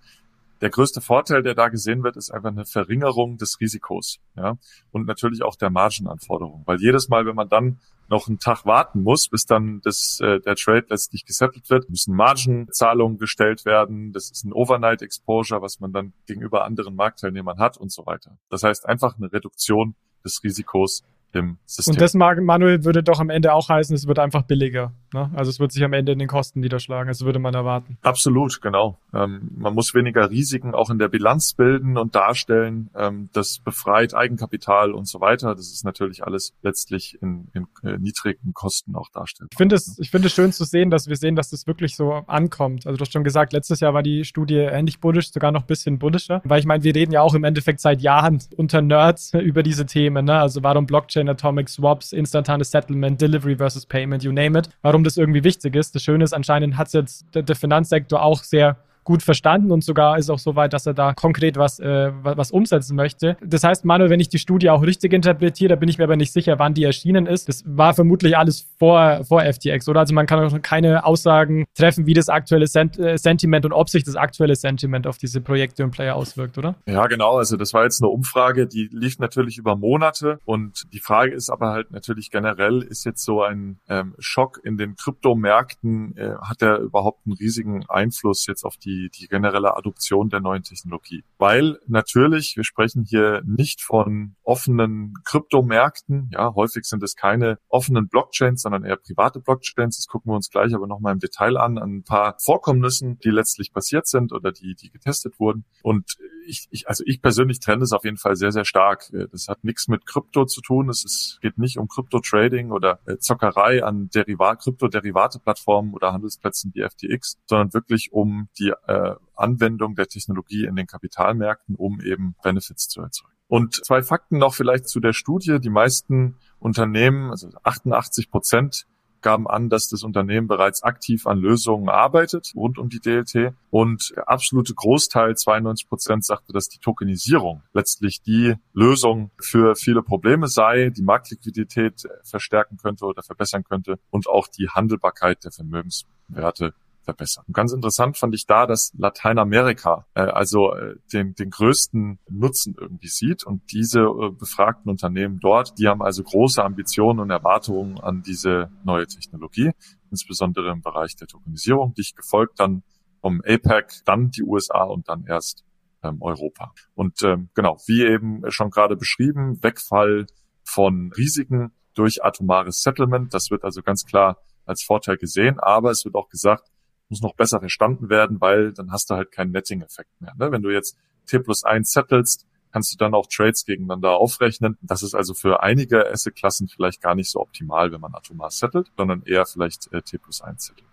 [0.64, 4.56] der größte Vorteil, der da gesehen wird, ist einfach eine Verringerung des Risikos, ja,
[4.92, 9.04] und natürlich auch der Margenanforderung, weil jedes Mal, wenn man dann noch einen Tag warten
[9.04, 14.14] muss, bis dann das, äh, der Trade letztlich gesettelt wird, müssen Margenzahlungen gestellt werden.
[14.14, 18.38] Das ist ein Overnight Exposure, was man dann gegenüber anderen Marktteilnehmern hat und so weiter.
[18.50, 21.04] Das heißt einfach eine Reduktion des Risikos
[21.36, 21.94] im System.
[21.94, 24.94] Und das, Manuel, würde doch am Ende auch heißen, es wird einfach billiger.
[25.14, 25.32] Ne?
[25.36, 27.08] Also es wird sich am Ende in den Kosten niederschlagen.
[27.08, 27.98] Das würde man erwarten.
[28.02, 28.98] Absolut, genau.
[29.14, 32.90] Ähm, man muss weniger Risiken auch in der Bilanz bilden und darstellen.
[32.96, 35.56] Ähm, das befreit Eigenkapital und so weiter.
[35.56, 39.50] Das ist natürlich alles letztlich in, in äh, niedrigen Kosten auch darstellt.
[39.52, 41.96] Ich finde es, ich finde es schön zu sehen, dass wir sehen, dass das wirklich
[41.96, 42.88] so ankommt.
[42.88, 45.68] Also du hast schon gesagt, letztes Jahr war die Studie ähnlich bullish, sogar noch ein
[45.68, 46.42] bisschen bullischer.
[46.44, 49.86] Weil ich meine, wir reden ja auch im Endeffekt seit Jahren unter Nerds über diese
[49.86, 50.26] Themen.
[50.26, 50.40] Ne?
[50.40, 54.70] Also warum Blockchain Blockchain, Atomic Swaps, instantanes Settlement, Delivery versus Payment, you name it.
[54.82, 55.96] Warum das irgendwie wichtig ist.
[55.96, 60.18] Das Schöne ist, anscheinend hat jetzt der, der Finanzsektor auch sehr gut verstanden und sogar
[60.18, 63.38] ist auch so weit, dass er da konkret was, äh, was umsetzen möchte.
[63.44, 66.16] Das heißt, Manuel, wenn ich die Studie auch richtig interpretiere, da bin ich mir aber
[66.16, 67.50] nicht sicher, wann die erschienen ist.
[67.50, 70.02] Das war vermutlich alles vor, vor FTX, oder?
[70.02, 73.90] Also man kann auch keine Aussagen treffen, wie das aktuelle Sent äh, Sentiment und ob
[73.90, 76.76] sich das aktuelle Sentiment auf diese Projekte und Player auswirkt, oder?
[76.86, 77.38] Ja, genau.
[77.38, 81.50] Also das war jetzt eine Umfrage, die lief natürlich über Monate und die Frage ist
[81.50, 86.62] aber halt natürlich generell, ist jetzt so ein ähm, Schock in den Kryptomärkten, äh, hat
[86.62, 91.24] der überhaupt einen riesigen Einfluss jetzt auf die die, die generelle Adoption der neuen Technologie.
[91.38, 96.30] Weil natürlich, wir sprechen hier nicht von offenen Kryptomärkten.
[96.34, 99.98] Ja, häufig sind es keine offenen Blockchains, sondern eher private Blockchains.
[99.98, 103.30] Das gucken wir uns gleich aber nochmal im Detail an, an ein paar Vorkommnissen, die
[103.30, 105.66] letztlich passiert sind oder die, die getestet wurden.
[105.82, 109.10] Und ich, ich, also ich persönlich trenne es auf jeden Fall sehr, sehr stark.
[109.32, 110.90] Das hat nichts mit Krypto zu tun.
[110.90, 116.84] Es ist, geht nicht um Krypto-Trading oder äh, Zockerei an Derivat, Krypto-Derivate-Plattformen oder Handelsplätzen wie
[116.84, 122.88] FTX, sondern wirklich um die äh, Anwendung der Technologie in den Kapitalmärkten, um eben Benefits
[122.88, 123.34] zu erzeugen.
[123.48, 125.60] Und zwei Fakten noch vielleicht zu der Studie.
[125.60, 128.88] Die meisten Unternehmen, also 88 Prozent
[129.24, 133.56] gaben an, dass das Unternehmen bereits aktiv an Lösungen arbeitet rund um die DLT.
[133.72, 140.04] Und der absolute Großteil, 92 Prozent, sagte, dass die Tokenisierung letztlich die Lösung für viele
[140.04, 146.74] Probleme sei, die Marktliquidität verstärken könnte oder verbessern könnte und auch die Handelbarkeit der Vermögenswerte
[147.04, 147.44] verbessern.
[147.48, 152.76] Und ganz interessant fand ich da, dass Lateinamerika äh, also äh, den, den größten Nutzen
[152.80, 158.00] irgendwie sieht und diese äh, befragten Unternehmen dort, die haben also große Ambitionen und Erwartungen
[158.00, 159.72] an diese neue Technologie,
[160.10, 162.84] insbesondere im Bereich der Tokenisierung, dich gefolgt dann
[163.22, 165.64] vom APEC, dann die USA und dann erst
[166.04, 166.74] ähm, Europa.
[166.94, 170.28] Und ähm, genau, wie eben schon gerade beschrieben, Wegfall
[170.64, 176.06] von Risiken durch atomares Settlement, das wird also ganz klar als Vorteil gesehen, aber es
[176.06, 176.70] wird auch gesagt,
[177.14, 180.34] muss noch besser verstanden werden, weil dann hast du halt keinen Netting-Effekt mehr.
[180.40, 180.52] Ne?
[180.52, 180.98] Wenn du jetzt
[181.28, 184.78] T plus 1 settelst, kannst du dann auch Trades gegeneinander aufrechnen.
[184.82, 188.92] Das ist also für einige Asset-Klassen vielleicht gar nicht so optimal, wenn man atomar settelt,
[188.98, 190.88] sondern eher vielleicht äh, T plus 1 settelt.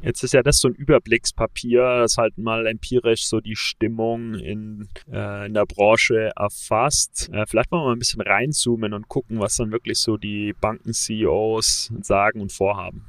[0.00, 4.88] Jetzt ist ja das so ein Überblickspapier, das halt mal empirisch so die Stimmung in,
[5.10, 7.28] äh, in der Branche erfasst.
[7.32, 10.54] Äh, vielleicht wollen wir mal ein bisschen reinzoomen und gucken, was dann wirklich so die
[10.60, 13.04] Banken-CEOs sagen und vorhaben.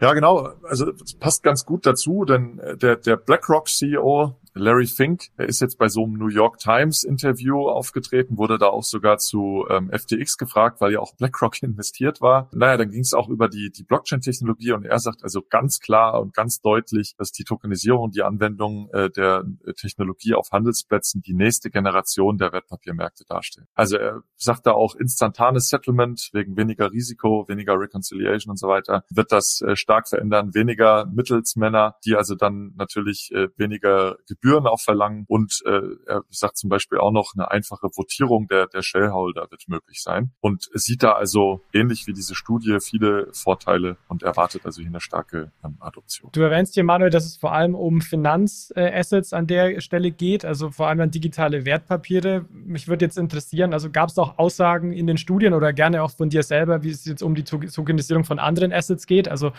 [0.00, 0.54] Ja, genau.
[0.62, 5.60] Also passt ganz gut dazu, denn äh, der, der BlackRock CEO Larry Fink, er ist
[5.60, 9.90] jetzt bei so einem New York Times Interview aufgetreten, wurde da auch sogar zu ähm,
[9.92, 12.48] FTX gefragt, weil ja auch BlackRock investiert war.
[12.52, 16.20] Naja, dann ging es auch über die, die Blockchain-Technologie und er sagt also ganz klar
[16.20, 19.44] und ganz deutlich, dass die Tokenisierung, die Anwendung äh, der
[19.76, 23.66] Technologie auf Handelsplätzen die nächste Generation der Wertpapiermärkte darstellt.
[23.74, 29.04] Also er sagt da auch instantanes Settlement wegen weniger Risiko, weniger Reconciliation und so weiter,
[29.10, 34.16] wird das äh, stark verändern, weniger Mittelsmänner, die also dann natürlich äh, weniger
[34.48, 38.82] auch verlangen und äh, er sagt zum Beispiel auch noch, eine einfache Votierung der, der
[38.82, 44.22] Shareholder wird möglich sein und sieht da also ähnlich wie diese Studie viele Vorteile und
[44.22, 46.30] erwartet also hier eine starke ähm, Adoption.
[46.32, 50.70] Du erwähnst hier, Manuel, dass es vor allem um Finanzassets an der Stelle geht, also
[50.70, 52.46] vor allem an digitale Wertpapiere.
[52.50, 56.10] Mich würde jetzt interessieren, also gab es auch Aussagen in den Studien oder gerne auch
[56.10, 59.28] von dir selber, wie es jetzt um die Tokenisierung von anderen Assets geht?
[59.28, 59.52] Also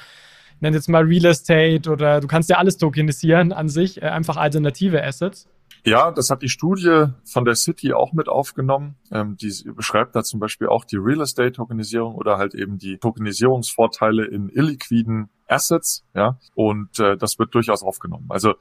[0.61, 4.37] nenne jetzt mal Real Estate oder du kannst ja alles tokenisieren an sich, äh, einfach
[4.37, 5.47] alternative Assets.
[5.83, 8.95] Ja, das hat die Studie von der City auch mit aufgenommen.
[9.11, 12.97] Ähm, die beschreibt da zum Beispiel auch die Real Estate Tokenisierung oder halt eben die
[12.97, 16.05] Tokenisierungsvorteile in illiquiden Assets.
[16.13, 18.27] Ja, und äh, das wird durchaus aufgenommen.
[18.29, 18.53] Also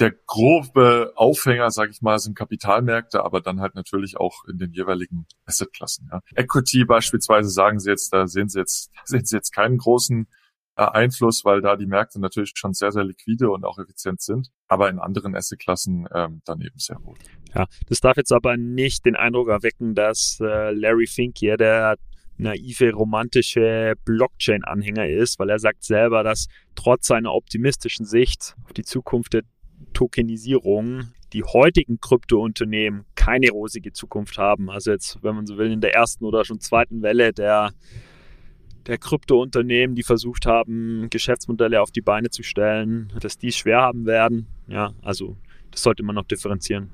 [0.00, 4.72] der grobe Aufhänger, sage ich mal, sind Kapitalmärkte, aber dann halt natürlich auch in den
[4.72, 6.08] jeweiligen Assetklassen.
[6.10, 6.20] Ja.
[6.34, 10.26] Equity beispielsweise sagen sie jetzt, da sehen sie jetzt, sehen sie jetzt keinen großen
[10.76, 14.88] Einfluss, weil da die Märkte natürlich schon sehr, sehr liquide und auch effizient sind, aber
[14.88, 17.16] in anderen Assetklassen ähm, dann eben sehr wohl.
[17.54, 21.96] Ja, das darf jetzt aber nicht den Eindruck erwecken, dass äh, Larry Fink hier der
[22.36, 28.82] naive, romantische Blockchain-Anhänger ist, weil er sagt selber, dass trotz seiner optimistischen Sicht auf die
[28.82, 29.42] Zukunft der
[29.92, 34.70] Tokenisierung die heutigen Kryptounternehmen keine rosige Zukunft haben.
[34.70, 37.72] Also jetzt, wenn man so will, in der ersten oder schon zweiten Welle der
[38.86, 43.80] der Kryptounternehmen, die versucht haben, Geschäftsmodelle auf die Beine zu stellen, dass die es schwer
[43.80, 44.46] haben werden.
[44.66, 45.36] Ja, also
[45.70, 46.90] das sollte man noch differenzieren.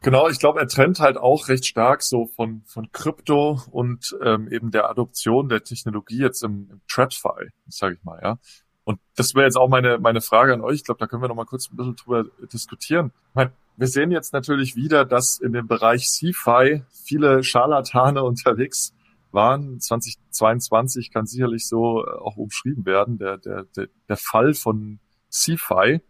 [0.00, 4.48] Genau, ich glaube, er trennt halt auch recht stark so von, von Krypto und ähm,
[4.52, 8.38] eben der Adoption der Technologie jetzt im, im TradFi, sage ich mal, ja.
[8.84, 10.76] Und das wäre jetzt auch meine, meine Frage an euch.
[10.76, 13.12] Ich glaube, da können wir noch mal kurz ein bisschen drüber diskutieren.
[13.30, 18.93] Ich meine, wir sehen jetzt natürlich wieder, dass in dem Bereich CFI viele Scharlatane unterwegs
[19.34, 19.80] waren.
[19.80, 23.18] 2022 kann sicherlich so äh, auch umschrieben werden.
[23.18, 26.00] Der, der, der, der Fall von CFI,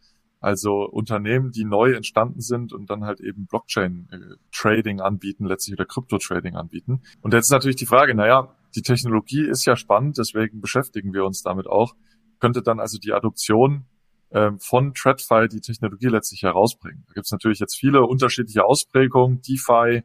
[0.41, 6.55] also Unternehmen, die neu entstanden sind und dann halt eben Blockchain-Trading anbieten, letztlich oder Krypto-Trading
[6.55, 7.01] anbieten.
[7.23, 11.25] Und jetzt ist natürlich die Frage, naja, die Technologie ist ja spannend, deswegen beschäftigen wir
[11.25, 11.95] uns damit auch.
[12.41, 13.87] Könnte dann also die Adoption
[14.33, 17.05] ähm, von TradFi die Technologie letztlich herausbringen?
[17.07, 20.03] Da gibt es natürlich jetzt viele unterschiedliche Ausprägungen, DeFi,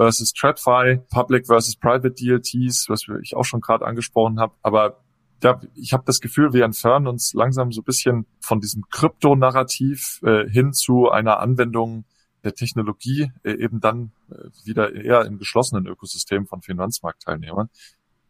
[0.00, 4.54] versus TradFi, Public versus Private DLTs, was ich auch schon gerade angesprochen habe.
[4.62, 5.04] Aber
[5.42, 10.20] ja, ich habe das Gefühl, wir entfernen uns langsam so ein bisschen von diesem Krypto-Narrativ
[10.22, 12.06] äh, hin zu einer Anwendung
[12.44, 17.68] der Technologie, äh, eben dann äh, wieder eher im geschlossenen Ökosystem von Finanzmarktteilnehmern.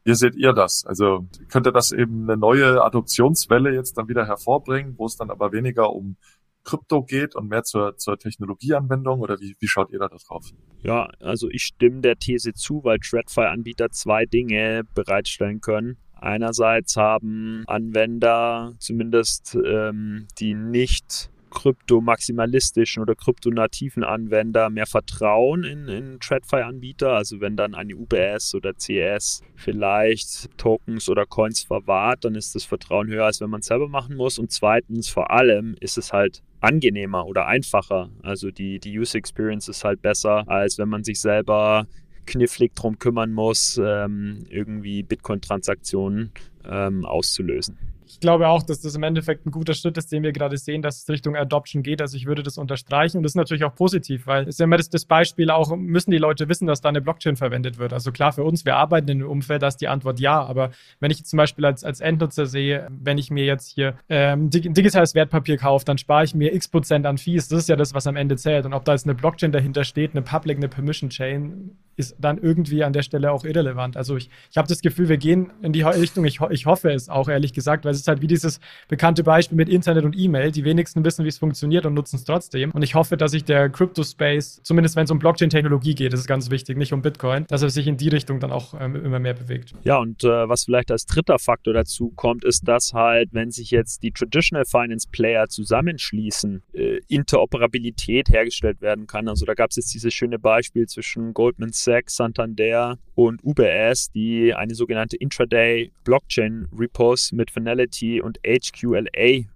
[0.03, 0.85] Wie seht ihr das?
[0.85, 5.53] Also könnte das eben eine neue Adoptionswelle jetzt dann wieder hervorbringen, wo es dann aber
[5.53, 6.17] weniger um
[6.65, 10.47] Krypto geht und mehr zur, zur Technologieanwendung oder wie, wie schaut ihr da drauf?
[10.83, 15.97] Ja, also ich stimme der These zu, weil TradFi-Anbieter zwei Dinge bereitstellen können.
[16.15, 26.21] Einerseits haben Anwender, zumindest ähm, die nicht kryptomaximalistischen oder kryptonativen Anwender mehr Vertrauen in, in
[26.21, 27.13] TradFi-Anbieter.
[27.13, 32.65] Also wenn dann eine UBS oder CS vielleicht Tokens oder Coins verwahrt, dann ist das
[32.65, 34.39] Vertrauen höher, als wenn man es selber machen muss.
[34.39, 38.11] Und zweitens, vor allem ist es halt angenehmer oder einfacher.
[38.23, 41.87] Also die, die User Experience ist halt besser, als wenn man sich selber
[42.27, 46.31] knifflig drum kümmern muss, ähm, irgendwie Bitcoin-Transaktionen
[46.65, 47.79] ähm, auszulösen
[48.11, 50.83] ich glaube auch, dass das im Endeffekt ein guter Schritt ist, den wir gerade sehen,
[50.83, 52.03] dass es Richtung Adoption geht.
[52.03, 54.65] Also ich würde das unterstreichen und das ist natürlich auch positiv, weil es ist ja
[54.65, 57.93] immer das, das Beispiel auch, müssen die Leute wissen, dass da eine Blockchain verwendet wird.
[57.93, 60.71] Also klar, für uns, wir arbeiten in dem Umfeld, da ist die Antwort ja, aber
[60.99, 65.15] wenn ich zum Beispiel als, als Endnutzer sehe, wenn ich mir jetzt hier ähm, digitales
[65.15, 67.49] Wertpapier kaufe, dann spare ich mir x Prozent an Fees.
[67.49, 68.67] Das ist ja das, was am Ende zählt.
[68.67, 72.39] Und ob da jetzt eine Blockchain dahinter steht, eine Public, eine Permission Chain, ist dann
[72.39, 73.97] irgendwie an der Stelle auch irrelevant.
[73.97, 77.09] Also ich, ich habe das Gefühl, wir gehen in die Richtung, ich, ich hoffe es
[77.09, 80.51] auch ehrlich gesagt, weil es ist halt wie dieses bekannte Beispiel mit Internet und E-Mail.
[80.51, 82.71] Die wenigsten wissen, wie es funktioniert und nutzen es trotzdem.
[82.73, 86.27] Und ich hoffe, dass sich der Crypto-Space, zumindest wenn es um Blockchain-Technologie geht, das ist
[86.27, 89.19] ganz wichtig, nicht um Bitcoin, dass er sich in die Richtung dann auch ähm, immer
[89.19, 89.75] mehr bewegt.
[89.85, 93.71] Ja, und äh, was vielleicht als dritter Faktor dazu kommt, ist, dass halt, wenn sich
[93.71, 99.29] jetzt die Traditional Finance Player zusammenschließen, äh, Interoperabilität hergestellt werden kann.
[99.29, 104.55] Also da gab es jetzt dieses schöne Beispiel zwischen Goldman Sachs, Santander und UBS, die
[104.55, 107.90] eine sogenannte Intraday Blockchain Repos mit Finality
[108.23, 109.47] und HQLA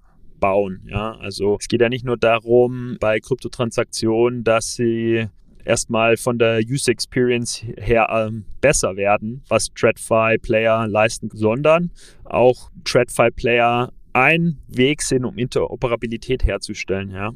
[0.41, 0.83] bauen.
[0.87, 5.29] Ja, also es geht ja nicht nur darum, bei Kryptotransaktionen, dass sie
[5.65, 11.91] erstmal von der User Experience her ähm, besser werden, was TradFi-Player leisten, sondern
[12.25, 17.11] auch TradFi-Player ein Weg sind, um Interoperabilität herzustellen.
[17.11, 17.33] Ja,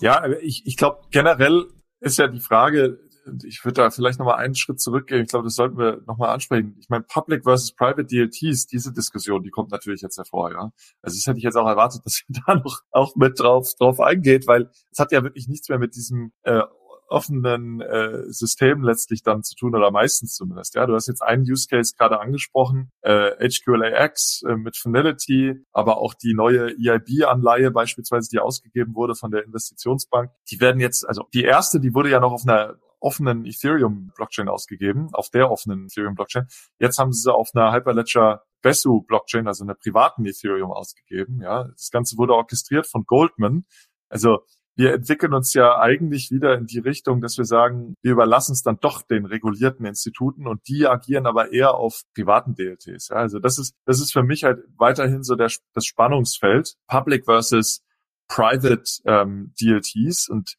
[0.00, 1.66] ja ich, ich glaube, generell
[2.00, 2.98] ist ja die Frage,
[3.44, 5.22] ich würde da vielleicht nochmal einen Schritt zurückgehen.
[5.22, 6.76] Ich glaube, das sollten wir nochmal ansprechen.
[6.78, 10.72] Ich meine, Public versus Private DLTs, diese Diskussion, die kommt natürlich jetzt hervor, ja.
[11.02, 14.00] Also das hätte ich jetzt auch erwartet, dass ihr da noch auch mit drauf, drauf
[14.00, 16.62] eingeht, weil es hat ja wirklich nichts mehr mit diesem äh,
[17.10, 20.74] offenen äh, System letztlich dann zu tun oder meistens zumindest.
[20.74, 25.98] Ja, du hast jetzt einen Use Case gerade angesprochen, äh, HQLAX äh, mit Finality, aber
[25.98, 30.30] auch die neue EIB-Anleihe beispielsweise, die ausgegeben wurde von der Investitionsbank.
[30.50, 35.08] Die werden jetzt, also die erste, die wurde ja noch auf einer offenen Ethereum-Blockchain ausgegeben,
[35.12, 36.46] auf der offenen Ethereum-Blockchain.
[36.78, 41.40] Jetzt haben sie sie auf einer Hyperledger Besu-Blockchain, also einer privaten Ethereum ausgegeben.
[41.42, 43.64] Ja, das Ganze wurde orchestriert von Goldman.
[44.08, 44.44] Also
[44.76, 48.62] wir entwickeln uns ja eigentlich wieder in die Richtung, dass wir sagen, wir überlassen es
[48.62, 53.08] dann doch den regulierten Instituten und die agieren aber eher auf privaten DLTs.
[53.08, 57.24] Ja, also das ist, das ist für mich halt weiterhin so der, das Spannungsfeld Public
[57.26, 57.82] versus
[58.28, 60.56] Private ähm, DLTs und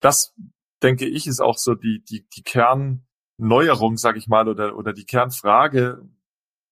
[0.00, 0.34] das
[0.82, 5.04] denke ich, ist auch so die, die, die Kernneuerung, sage ich mal, oder, oder die
[5.04, 6.08] Kernfrage,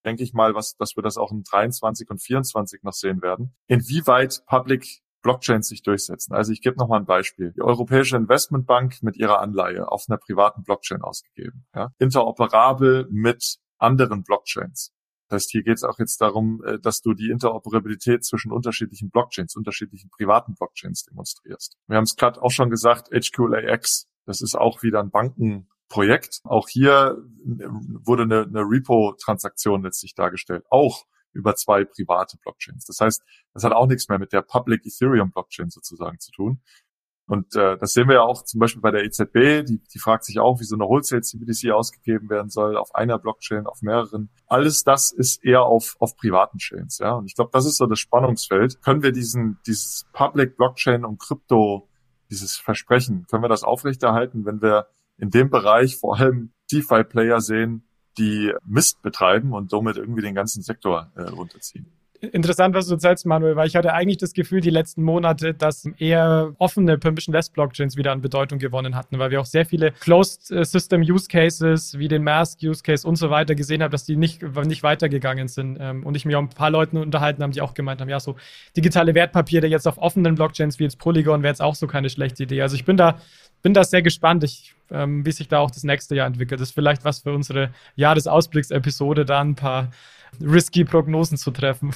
[0.05, 3.55] denke ich mal, was, dass wir das auch in 23 und 24 noch sehen werden.
[3.66, 6.35] Inwieweit Public Blockchains sich durchsetzen.
[6.35, 7.53] Also ich gebe noch mal ein Beispiel.
[7.53, 11.66] Die Europäische Investmentbank mit ihrer Anleihe auf einer privaten Blockchain ausgegeben.
[11.75, 11.90] Ja?
[11.99, 14.92] Interoperabel mit anderen Blockchains.
[15.29, 19.11] Das heißt, hier geht es auch jetzt darum, äh, dass du die Interoperabilität zwischen unterschiedlichen
[19.11, 21.77] Blockchains, unterschiedlichen privaten Blockchains demonstrierst.
[21.87, 26.41] Wir haben es gerade auch schon gesagt, HQLAX, das ist auch wieder ein Bankenprojekt.
[26.45, 27.64] Auch hier äh,
[28.05, 32.87] wurde eine, eine Repo-Transaktion letztlich dargestellt, auch über zwei private Blockchains.
[32.87, 36.62] Das heißt, das hat auch nichts mehr mit der Public Ethereum Blockchain sozusagen zu tun,
[37.29, 40.25] und äh, das sehen wir ja auch zum Beispiel bei der EZB, die, die fragt
[40.25, 44.31] sich auch, wie so eine Wholesale CBDC ausgegeben werden soll, auf einer Blockchain, auf mehreren.
[44.47, 47.12] Alles das ist eher auf, auf privaten Chains, ja.
[47.12, 48.81] Und ich glaube, das ist so das Spannungsfeld.
[48.81, 51.87] Können wir diesen, dieses Public Blockchain und Krypto,
[52.31, 54.87] dieses Versprechen, können wir das aufrechterhalten, wenn wir
[55.19, 57.87] in dem Bereich vor allem DeFi-Player sehen,
[58.17, 61.97] die Mist betreiben und somit irgendwie den ganzen Sektor äh, runterziehen?
[62.20, 65.87] Interessant, was du erzählst, Manuel, weil ich hatte eigentlich das Gefühl, die letzten Monate, dass
[65.98, 70.50] eher offene Permissionless Blockchains wieder an Bedeutung gewonnen hatten, weil wir auch sehr viele Closed
[70.50, 74.04] äh, System Use Cases wie den Mask Use Case und so weiter gesehen haben, dass
[74.04, 75.78] die nicht, nicht weitergegangen sind.
[75.81, 78.20] Ähm, und ich mich auch ein paar Leuten unterhalten haben, die auch gemeint haben, ja,
[78.20, 78.37] so
[78.76, 82.42] digitale Wertpapiere jetzt auf offenen Blockchains wie jetzt Polygon wäre jetzt auch so keine schlechte
[82.42, 82.62] Idee.
[82.62, 83.18] Also ich bin da,
[83.62, 86.61] bin da sehr gespannt, ich, ähm, wie sich da auch das nächste Jahr entwickelt.
[86.61, 89.90] Das ist vielleicht was für unsere Jahresausblicksepisode, da ein paar
[90.41, 91.93] risky Prognosen zu treffen.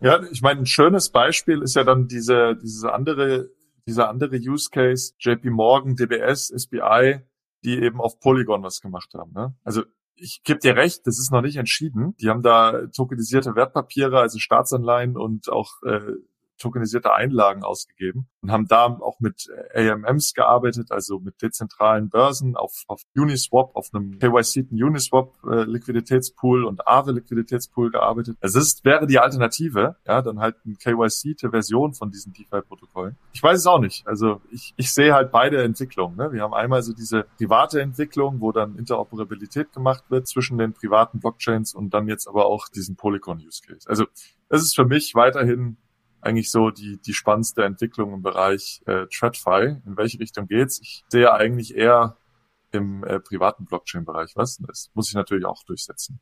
[0.00, 3.50] Ja, ich meine, ein schönes Beispiel ist ja dann diese, diese andere,
[3.86, 7.20] dieser andere Use Case, JP Morgan, DBS, SBI,
[7.64, 9.32] die eben auf Polygon was gemacht haben.
[9.32, 9.54] Ne?
[9.64, 9.82] Also
[10.16, 12.14] ich gebe dir recht, das ist noch nicht entschieden.
[12.20, 16.12] Die haben da tokenisierte Wertpapiere, also Staatsanleihen und auch äh,
[16.58, 22.84] tokenisierte Einlagen ausgegeben und haben da auch mit AMMs gearbeitet, also mit dezentralen Börsen auf,
[22.86, 28.36] auf Uniswap, auf einem KYC Uniswap äh, Liquiditätspool und Aave Liquiditätspool gearbeitet.
[28.40, 33.16] Also ist, wäre die Alternative, ja, dann halt eine KYC-Version von diesen DeFi-Protokollen.
[33.32, 34.06] Ich weiß es auch nicht.
[34.06, 36.16] Also ich, ich sehe halt beide Entwicklungen.
[36.16, 36.32] Ne?
[36.32, 41.20] Wir haben einmal so diese private Entwicklung, wo dann Interoperabilität gemacht wird zwischen den privaten
[41.20, 43.88] Blockchains und dann jetzt aber auch diesen Polygon-Use-Case.
[43.88, 44.06] Also
[44.48, 45.76] das ist für mich weiterhin
[46.24, 49.80] eigentlich so die, die spannendste Entwicklung im Bereich äh, TradFi.
[49.86, 50.80] In welche Richtung geht's?
[50.80, 52.16] Ich sehe eigentlich eher
[52.72, 54.58] im äh, privaten Blockchain-Bereich was.
[54.58, 56.20] Das muss ich natürlich auch durchsetzen.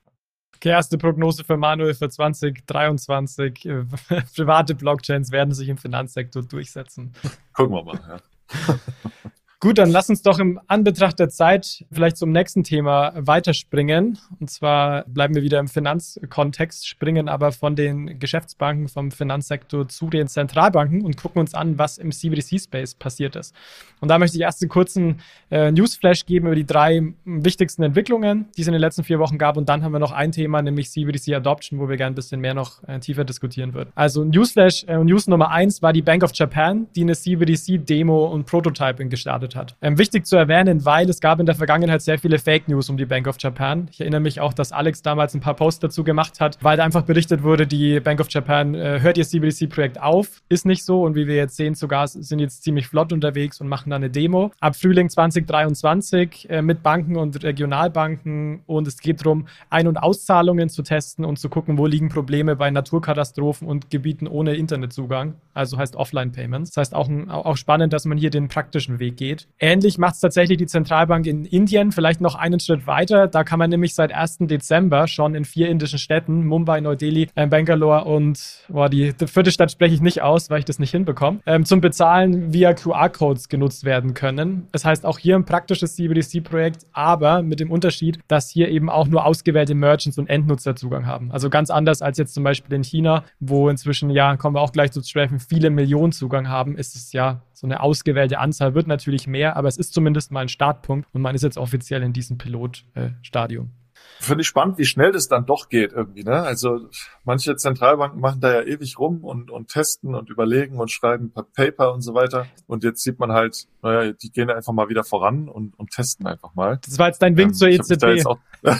[0.56, 3.66] Okay, erste Prognose für Manuel für 2023.
[3.66, 3.84] Äh,
[4.36, 7.14] private Blockchains werden sich im Finanzsektor durchsetzen.
[7.54, 8.18] Gucken wir mal, ja.
[9.62, 14.18] Gut, dann lass uns doch im Anbetracht der Zeit vielleicht zum nächsten Thema weiterspringen.
[14.40, 20.10] Und zwar bleiben wir wieder im Finanzkontext, springen aber von den Geschäftsbanken, vom Finanzsektor zu
[20.10, 23.54] den Zentralbanken und gucken uns an, was im CBDC-Space passiert ist.
[24.00, 28.46] Und da möchte ich erst einen kurzen äh, Newsflash geben über die drei wichtigsten Entwicklungen,
[28.56, 29.56] die es in den letzten vier Wochen gab.
[29.56, 32.40] Und dann haben wir noch ein Thema, nämlich CBDC Adoption, wo wir gerne ein bisschen
[32.40, 33.92] mehr noch äh, tiefer diskutieren würden.
[33.94, 38.46] Also Newsflash, äh, News Nummer eins war die Bank of Japan, die eine CBDC-Demo und
[38.46, 39.76] Prototyping gestartet geführt hat.
[39.80, 42.96] Ähm, wichtig zu erwähnen, weil es gab in der Vergangenheit sehr viele Fake News um
[42.96, 43.88] die Bank of Japan.
[43.90, 46.84] Ich erinnere mich auch, dass Alex damals ein paar Posts dazu gemacht hat, weil da
[46.84, 50.42] einfach berichtet wurde, die Bank of Japan äh, hört ihr CBDC-Projekt auf.
[50.48, 53.68] Ist nicht so und wie wir jetzt sehen, sogar sind jetzt ziemlich flott unterwegs und
[53.68, 54.52] machen da eine Demo.
[54.60, 60.68] Ab Frühling 2023 äh, mit Banken und Regionalbanken und es geht darum, Ein- und Auszahlungen
[60.68, 65.78] zu testen und zu gucken, wo liegen Probleme bei Naturkatastrophen und Gebieten ohne Internetzugang, also
[65.78, 66.70] heißt Offline-Payments.
[66.70, 69.41] Das heißt auch, auch spannend, dass man hier den praktischen Weg geht.
[69.58, 73.28] Ähnlich macht es tatsächlich die Zentralbank in Indien, vielleicht noch einen Schritt weiter.
[73.28, 74.38] Da kann man nämlich seit 1.
[74.40, 79.52] Dezember schon in vier indischen Städten, Mumbai, Neu-Delhi, äh, Bangalore und boah, die, die, vierte
[79.52, 83.48] Stadt spreche ich nicht aus, weil ich das nicht hinbekomme, ähm, zum Bezahlen via QR-Codes
[83.48, 84.66] genutzt werden können.
[84.72, 89.06] Das heißt auch hier ein praktisches CBDC-Projekt, aber mit dem Unterschied, dass hier eben auch
[89.06, 91.30] nur ausgewählte Merchants und Endnutzer Zugang haben.
[91.30, 94.72] Also ganz anders als jetzt zum Beispiel in China, wo inzwischen, ja, kommen wir auch
[94.72, 98.88] gleich zu sprechen, viele Millionen Zugang haben, ist es ja so eine ausgewählte Anzahl, wird
[98.88, 102.12] natürlich mehr, aber es ist zumindest mal ein Startpunkt und man ist jetzt offiziell in
[102.12, 103.70] diesem Pilotstadium.
[104.18, 106.24] Finde ich spannend, wie schnell das dann doch geht irgendwie.
[106.24, 106.42] Ne?
[106.42, 106.88] Also
[107.24, 111.92] manche Zentralbanken machen da ja ewig rum und, und testen und überlegen und schreiben Paper
[111.92, 112.46] und so weiter.
[112.66, 116.26] Und jetzt sieht man halt, naja, die gehen einfach mal wieder voran und, und testen
[116.26, 116.80] einfach mal.
[116.84, 118.24] Das war jetzt dein Wink ähm, zur EZB.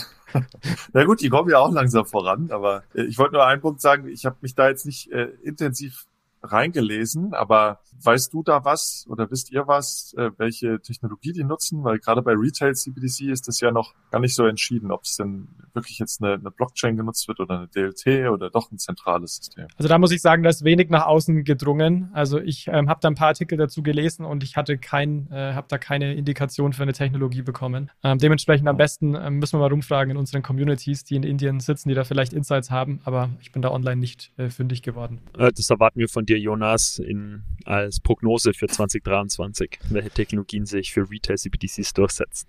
[0.92, 3.80] Na gut, die kommen ja auch langsam voran, aber äh, ich wollte nur einen Punkt
[3.80, 6.06] sagen, ich habe mich da jetzt nicht äh, intensiv
[6.42, 11.84] reingelesen, aber weißt du da was oder wisst ihr was, äh, welche Technologie die nutzen?
[11.84, 15.16] Weil gerade bei Retail CBDC ist das ja noch gar nicht so entschieden, ob es
[15.16, 19.36] denn wirklich jetzt eine, eine Blockchain genutzt wird oder eine DLT oder doch ein zentrales
[19.36, 19.66] System.
[19.76, 22.10] Also da muss ich sagen, da ist wenig nach außen gedrungen.
[22.12, 25.54] Also ich ähm, habe da ein paar Artikel dazu gelesen und ich hatte kein, äh,
[25.54, 27.90] habe da keine Indikation für eine Technologie bekommen.
[28.02, 31.60] Ähm, dementsprechend am besten ähm, müssen wir mal rumfragen in unseren Communities, die in Indien
[31.60, 35.20] sitzen, die da vielleicht Insights haben, aber ich bin da online nicht äh, fündig geworden.
[35.38, 40.66] Äh, das erwarten wir von dir dir, Jonas, in, als Prognose für 2023, welche Technologien
[40.66, 42.46] sich für Retail CBDCs durchsetzen?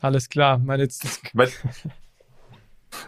[0.00, 0.58] Alles klar.
[0.58, 0.84] Meine,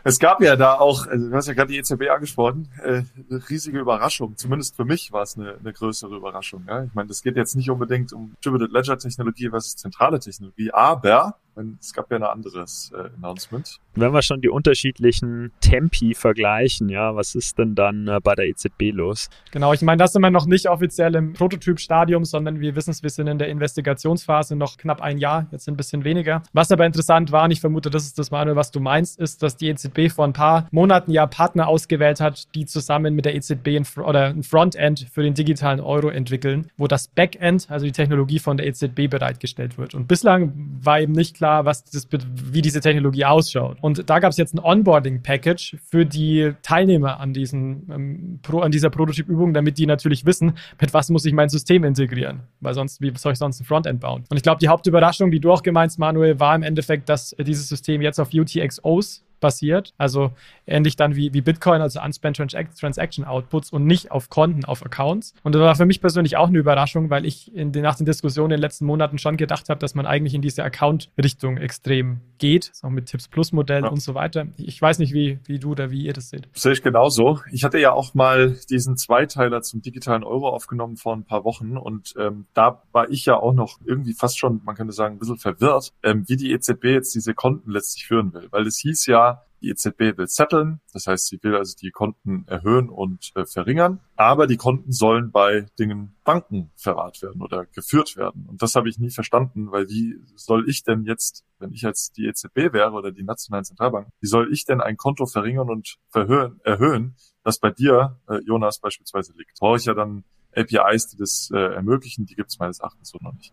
[0.04, 3.48] es gab ja da auch, also du hast ja gerade die EZB angesprochen, äh, eine
[3.48, 4.36] riesige Überraschung.
[4.36, 6.64] Zumindest für mich war es eine, eine größere Überraschung.
[6.68, 6.84] Ja?
[6.84, 11.36] Ich meine, das geht jetzt nicht unbedingt um Distributed Ledger Technologie versus zentrale Technologie, aber
[11.80, 13.78] es gab ja ein anderes äh, Announcement.
[13.94, 18.46] Wenn wir schon die unterschiedlichen Tempi vergleichen, ja, was ist denn dann äh, bei der
[18.46, 19.28] EZB los?
[19.50, 23.02] Genau, ich meine, das sind wir noch nicht offiziell im Prototypstadium, sondern wir wissen es,
[23.02, 26.42] wir sind in der Investigationsphase noch knapp ein Jahr, jetzt ein bisschen weniger.
[26.54, 29.42] Was aber interessant war, und ich vermute, das ist das, Manuel, was du meinst, ist,
[29.42, 33.34] dass die EZB vor ein paar Monaten ja Partner ausgewählt hat, die zusammen mit der
[33.34, 37.92] EZB ein, oder ein Frontend für den digitalen Euro entwickeln, wo das Backend, also die
[37.92, 39.94] Technologie von der EZB bereitgestellt wird.
[39.94, 43.78] Und bislang war eben nicht klar, was das, wie diese Technologie ausschaut.
[43.80, 48.70] Und da gab es jetzt ein Onboarding-Package für die Teilnehmer an, diesen, ähm, Pro, an
[48.70, 52.40] dieser Prototypübung, damit die natürlich wissen, mit was muss ich mein System integrieren.
[52.60, 54.24] Weil sonst, wie soll ich sonst ein Frontend bauen?
[54.30, 57.68] Und ich glaube, die Hauptüberraschung, die du auch gemeinst, Manuel, war im Endeffekt, dass dieses
[57.68, 59.92] System jetzt auf UTXOs basiert.
[59.98, 60.32] Also
[60.66, 65.34] ähnlich dann wie, wie Bitcoin, also Unspent Transaction Outputs und nicht auf Konten, auf Accounts.
[65.42, 68.06] Und das war für mich persönlich auch eine Überraschung, weil ich in den, nach den
[68.06, 72.20] Diskussionen in den letzten Monaten schon gedacht habe, dass man eigentlich in diese Account-Richtung extrem
[72.38, 73.88] geht, auch mit Tips Plus Modell ja.
[73.88, 74.46] und so weiter.
[74.56, 76.48] Ich weiß nicht, wie, wie du oder wie ihr das seht.
[76.54, 77.40] Sehe ich genauso.
[77.50, 81.76] Ich hatte ja auch mal diesen Zweiteiler zum digitalen Euro aufgenommen vor ein paar Wochen
[81.76, 85.18] und ähm, da war ich ja auch noch irgendwie fast schon, man könnte sagen, ein
[85.18, 88.48] bisschen verwirrt, ähm, wie die EZB jetzt diese Konten letztlich führen will.
[88.50, 89.31] Weil es hieß ja,
[89.62, 94.00] Die EZB will setteln, das heißt, sie will also die Konten erhöhen und äh, verringern,
[94.16, 98.46] aber die Konten sollen bei Dingen Banken verwahrt werden oder geführt werden.
[98.48, 102.16] Und das habe ich nie verstanden, weil wie soll ich denn jetzt, wenn ich jetzt
[102.16, 105.96] die EZB wäre oder die nationalen Zentralbanken, wie soll ich denn ein Konto verringern und
[106.08, 109.58] verhöhen, erhöhen, das bei dir, äh, Jonas, beispielsweise liegt?
[109.60, 113.18] Brauche ich ja dann APIs, die das äh, ermöglichen, die gibt es meines Erachtens so
[113.20, 113.52] noch nicht.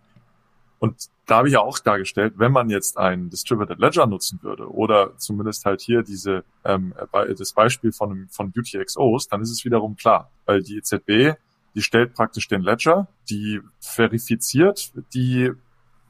[0.80, 4.72] Und da habe ich ja auch dargestellt, wenn man jetzt ein Distributed Ledger nutzen würde
[4.72, 6.94] oder zumindest halt hier diese ähm,
[7.38, 11.38] das Beispiel von, von UTXOs, dann ist es wiederum klar, weil die EZB,
[11.76, 15.52] die stellt praktisch den Ledger, die verifiziert die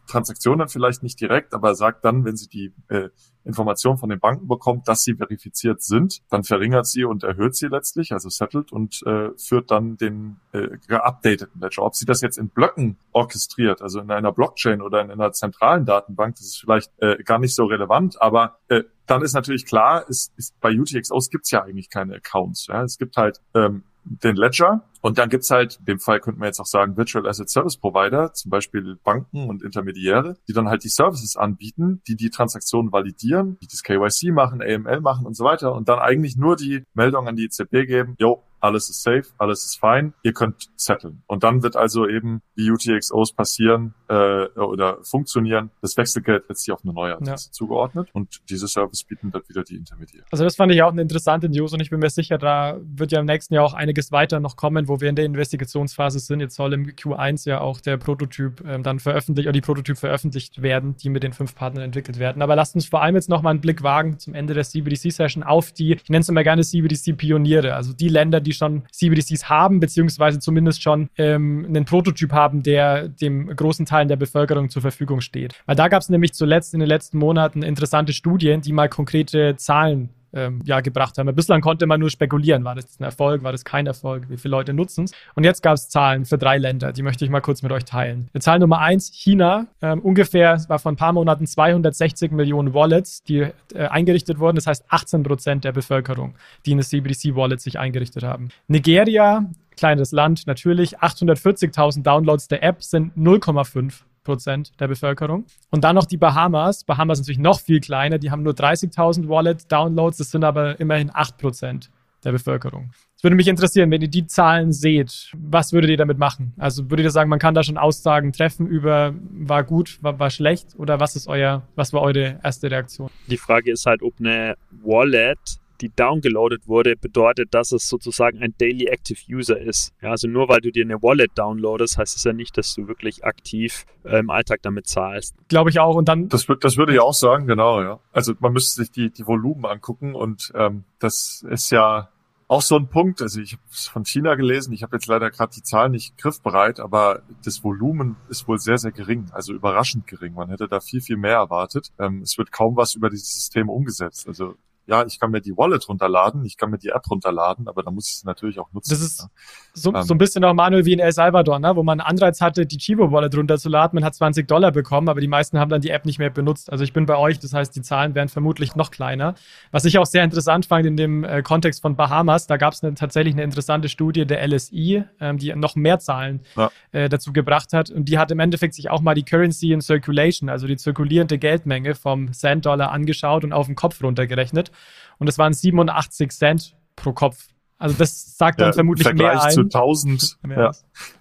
[0.09, 3.09] Transaktionen vielleicht nicht direkt, aber sagt dann, wenn sie die äh,
[3.45, 7.67] Information von den Banken bekommt, dass sie verifiziert sind, dann verringert sie und erhöht sie
[7.67, 11.83] letztlich, also settelt und äh, führt dann den äh, geupdateten Ledger.
[11.83, 15.85] Ob sie das jetzt in Blöcken orchestriert, also in einer Blockchain oder in einer zentralen
[15.85, 20.05] Datenbank, das ist vielleicht äh, gar nicht so relevant, aber äh, dann ist natürlich klar,
[20.07, 22.67] es ist, bei UTXOs gibt's ja eigentlich keine Accounts.
[22.67, 22.83] Ja?
[22.83, 24.83] Es gibt halt ähm, den Ledger.
[25.01, 27.77] Und dann gibt's halt, in dem Fall könnten wir jetzt auch sagen, Virtual Asset Service
[27.77, 32.91] Provider, zum Beispiel Banken und Intermediäre, die dann halt die Services anbieten, die die Transaktionen
[32.91, 36.83] validieren, die das KYC machen, AML machen und so weiter und dann eigentlich nur die
[36.93, 41.23] Meldung an die EZB geben, jo, alles ist safe, alles ist fein, ihr könnt setteln.
[41.27, 45.71] Und dann wird also eben die UTXOs passieren äh, oder funktionieren.
[45.81, 47.51] Das Wechselgeld wird sich auf eine neue Adresse ja.
[47.51, 50.25] zugeordnet und diese Service bieten dann wieder die Intermediäre.
[50.31, 53.11] Also das fand ich auch eine interessante News und ich bin mir sicher, da wird
[53.11, 56.39] ja im nächsten Jahr auch einiges weiter noch kommen, wo wir in der Investigationsphase sind.
[56.39, 60.61] Jetzt soll im Q1 ja auch der Prototyp ähm, dann veröffentlicht oder die Prototyp veröffentlicht
[60.61, 62.41] werden, die mit den fünf Partnern entwickelt werden.
[62.41, 65.71] Aber lasst uns vor allem jetzt nochmal einen Blick wagen zum Ende der CBDC-Session auf
[65.71, 69.79] die, ich nenne es immer gerne CBDC-Pioniere, also die Länder, die die schon CBDCs haben,
[69.79, 75.21] beziehungsweise zumindest schon ähm, einen Prototyp haben, der dem großen Teilen der Bevölkerung zur Verfügung
[75.21, 75.55] steht.
[75.65, 79.55] Weil da gab es nämlich zuletzt in den letzten Monaten interessante Studien, die mal konkrete
[79.55, 81.33] Zahlen ähm, ja, gebracht haben.
[81.35, 84.51] Bislang konnte man nur spekulieren, war das ein Erfolg, war das kein Erfolg, wie viele
[84.51, 85.11] Leute nutzen es.
[85.35, 87.85] Und jetzt gab es Zahlen für drei Länder, die möchte ich mal kurz mit euch
[87.85, 88.29] teilen.
[88.33, 93.23] Die Zahl Nummer eins, China, ähm, ungefähr, war vor ein paar Monaten 260 Millionen Wallets,
[93.23, 94.55] die äh, eingerichtet wurden.
[94.55, 98.49] Das heißt 18 Prozent der Bevölkerung, die eine CBDC-Wallet sich eingerichtet haben.
[98.67, 105.45] Nigeria, kleines Land, natürlich, 840.000 Downloads der App sind 0,5 Prozent der Bevölkerung.
[105.69, 106.83] Und dann noch die Bahamas.
[106.83, 108.17] Bahamas ist natürlich noch viel kleiner.
[108.17, 110.17] Die haben nur 30.000 Wallet-Downloads.
[110.17, 111.89] Das sind aber immerhin 8 Prozent
[112.23, 112.91] der Bevölkerung.
[113.15, 116.53] Es würde mich interessieren, wenn ihr die Zahlen seht, was würdet ihr damit machen?
[116.57, 120.29] Also würdet ihr sagen, man kann da schon Aussagen treffen über war gut, war, war
[120.29, 123.09] schlecht oder was ist euer, was war eure erste Reaktion?
[123.27, 125.37] Die Frage ist halt, ob eine Wallet
[125.81, 129.93] die downgeloadet wurde, bedeutet, dass es sozusagen ein Daily Active User ist.
[130.01, 132.87] Ja, also nur weil du dir eine Wallet downloadest, heißt es ja nicht, dass du
[132.87, 135.35] wirklich aktiv äh, im Alltag damit zahlst.
[135.47, 135.95] Glaube ich auch.
[135.95, 136.29] Und dann.
[136.29, 137.99] Das, das würde ich auch sagen, genau, ja.
[138.11, 142.09] Also man müsste sich die, die Volumen angucken und ähm, das ist ja
[142.49, 145.29] auch so ein Punkt, also ich habe es von China gelesen, ich habe jetzt leider
[145.29, 150.07] gerade die Zahlen nicht griffbereit, aber das Volumen ist wohl sehr, sehr gering, also überraschend
[150.07, 150.33] gering.
[150.33, 151.91] Man hätte da viel, viel mehr erwartet.
[151.99, 154.27] Ähm, es wird kaum was über dieses System umgesetzt.
[154.27, 154.55] Also
[154.89, 157.91] ja, ich kann mir die Wallet runterladen, ich kann mir die App runterladen, aber da
[157.91, 158.89] muss ich sie natürlich auch nutzen.
[158.89, 159.29] Das ist ne?
[159.73, 161.75] so, ähm, so ein bisschen auch Manuel wie in El Salvador, ne?
[161.75, 163.95] wo man einen Anreiz hatte, die Chivo Wallet runterzuladen.
[163.95, 166.71] Man hat 20 Dollar bekommen, aber die meisten haben dann die App nicht mehr benutzt.
[166.71, 169.35] Also ich bin bei euch, das heißt, die Zahlen wären vermutlich noch kleiner.
[169.71, 172.81] Was ich auch sehr interessant fand in dem äh, Kontext von Bahamas, da gab es
[172.81, 176.71] ne, tatsächlich eine interessante Studie der LSI, ähm, die noch mehr Zahlen ja.
[176.93, 177.91] äh, dazu gebracht hat.
[177.91, 181.37] Und die hat im Endeffekt sich auch mal die Currency in Circulation, also die zirkulierende
[181.37, 184.71] Geldmenge vom Cent-Dollar angeschaut und auf den Kopf runtergerechnet
[185.17, 187.47] und es waren 87 Cent pro Kopf.
[187.77, 189.53] Also das sagt dann ja, vermutlich im Vergleich mehr ein.
[189.53, 190.71] Zu 1000, ja,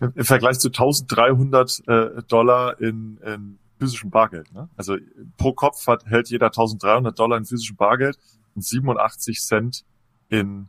[0.00, 4.52] Im Vergleich zu 1300 äh, Dollar in, in physischem Bargeld.
[4.52, 4.68] Ne?
[4.76, 4.96] Also
[5.36, 8.18] pro Kopf hat, hält jeder 1300 Dollar in physischem Bargeld
[8.56, 9.84] und 87 Cent
[10.28, 10.68] in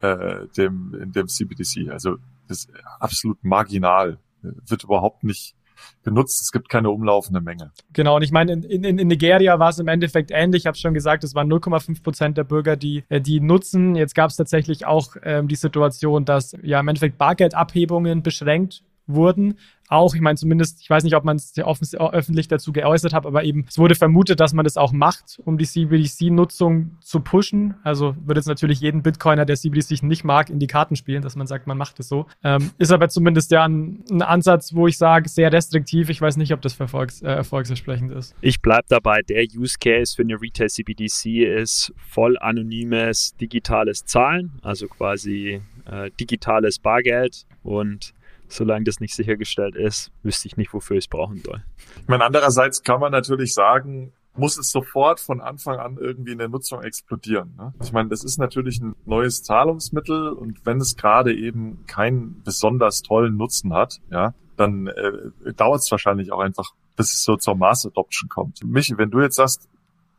[0.00, 1.90] äh, dem in dem CBDC.
[1.90, 2.16] Also
[2.48, 4.18] das ist absolut marginal.
[4.42, 5.54] Wird überhaupt nicht
[6.02, 6.40] benutzt.
[6.42, 7.72] Es gibt keine umlaufende Menge.
[7.92, 10.62] Genau, und ich meine, in, in, in Nigeria war es im Endeffekt ähnlich.
[10.62, 13.94] Ich habe schon gesagt, es waren 0,5 Prozent der Bürger, die, äh, die nutzen.
[13.96, 19.56] Jetzt gab es tatsächlich auch ähm, die Situation, dass ja im Endeffekt Bargeldabhebungen beschränkt wurden
[19.90, 23.44] auch, ich meine zumindest, ich weiß nicht, ob man es öffentlich dazu geäußert hat, aber
[23.44, 27.74] eben es wurde vermutet, dass man das auch macht, um die CBDC-Nutzung zu pushen.
[27.82, 31.36] Also würde jetzt natürlich jeden Bitcoiner, der CBDC nicht mag, in die Karten spielen, dass
[31.36, 32.26] man sagt, man macht es so.
[32.44, 36.08] Ähm, ist aber zumindest ja ein, ein, Ansatz, wo ich sage, sehr restriktiv.
[36.08, 38.34] Ich weiß nicht, ob das Erfolgs, äh, erfolgsversprechend ist.
[38.40, 44.52] Ich bleibe dabei, der Use Case für eine Retail CBDC ist voll anonymes digitales Zahlen,
[44.62, 48.14] also quasi äh, digitales Bargeld und
[48.52, 51.62] solange das nicht sichergestellt ist, wüsste ich nicht, wofür ich es brauchen soll.
[52.02, 56.38] Ich meine, andererseits kann man natürlich sagen, muss es sofort von Anfang an irgendwie in
[56.38, 57.54] der Nutzung explodieren.
[57.56, 57.74] Ne?
[57.82, 63.02] Ich meine, das ist natürlich ein neues Zahlungsmittel und wenn es gerade eben keinen besonders
[63.02, 67.56] tollen Nutzen hat, ja, dann äh, dauert es wahrscheinlich auch einfach, bis es so zur
[67.56, 68.62] Mass Adoption kommt.
[68.64, 69.68] Michi, wenn du jetzt sagst,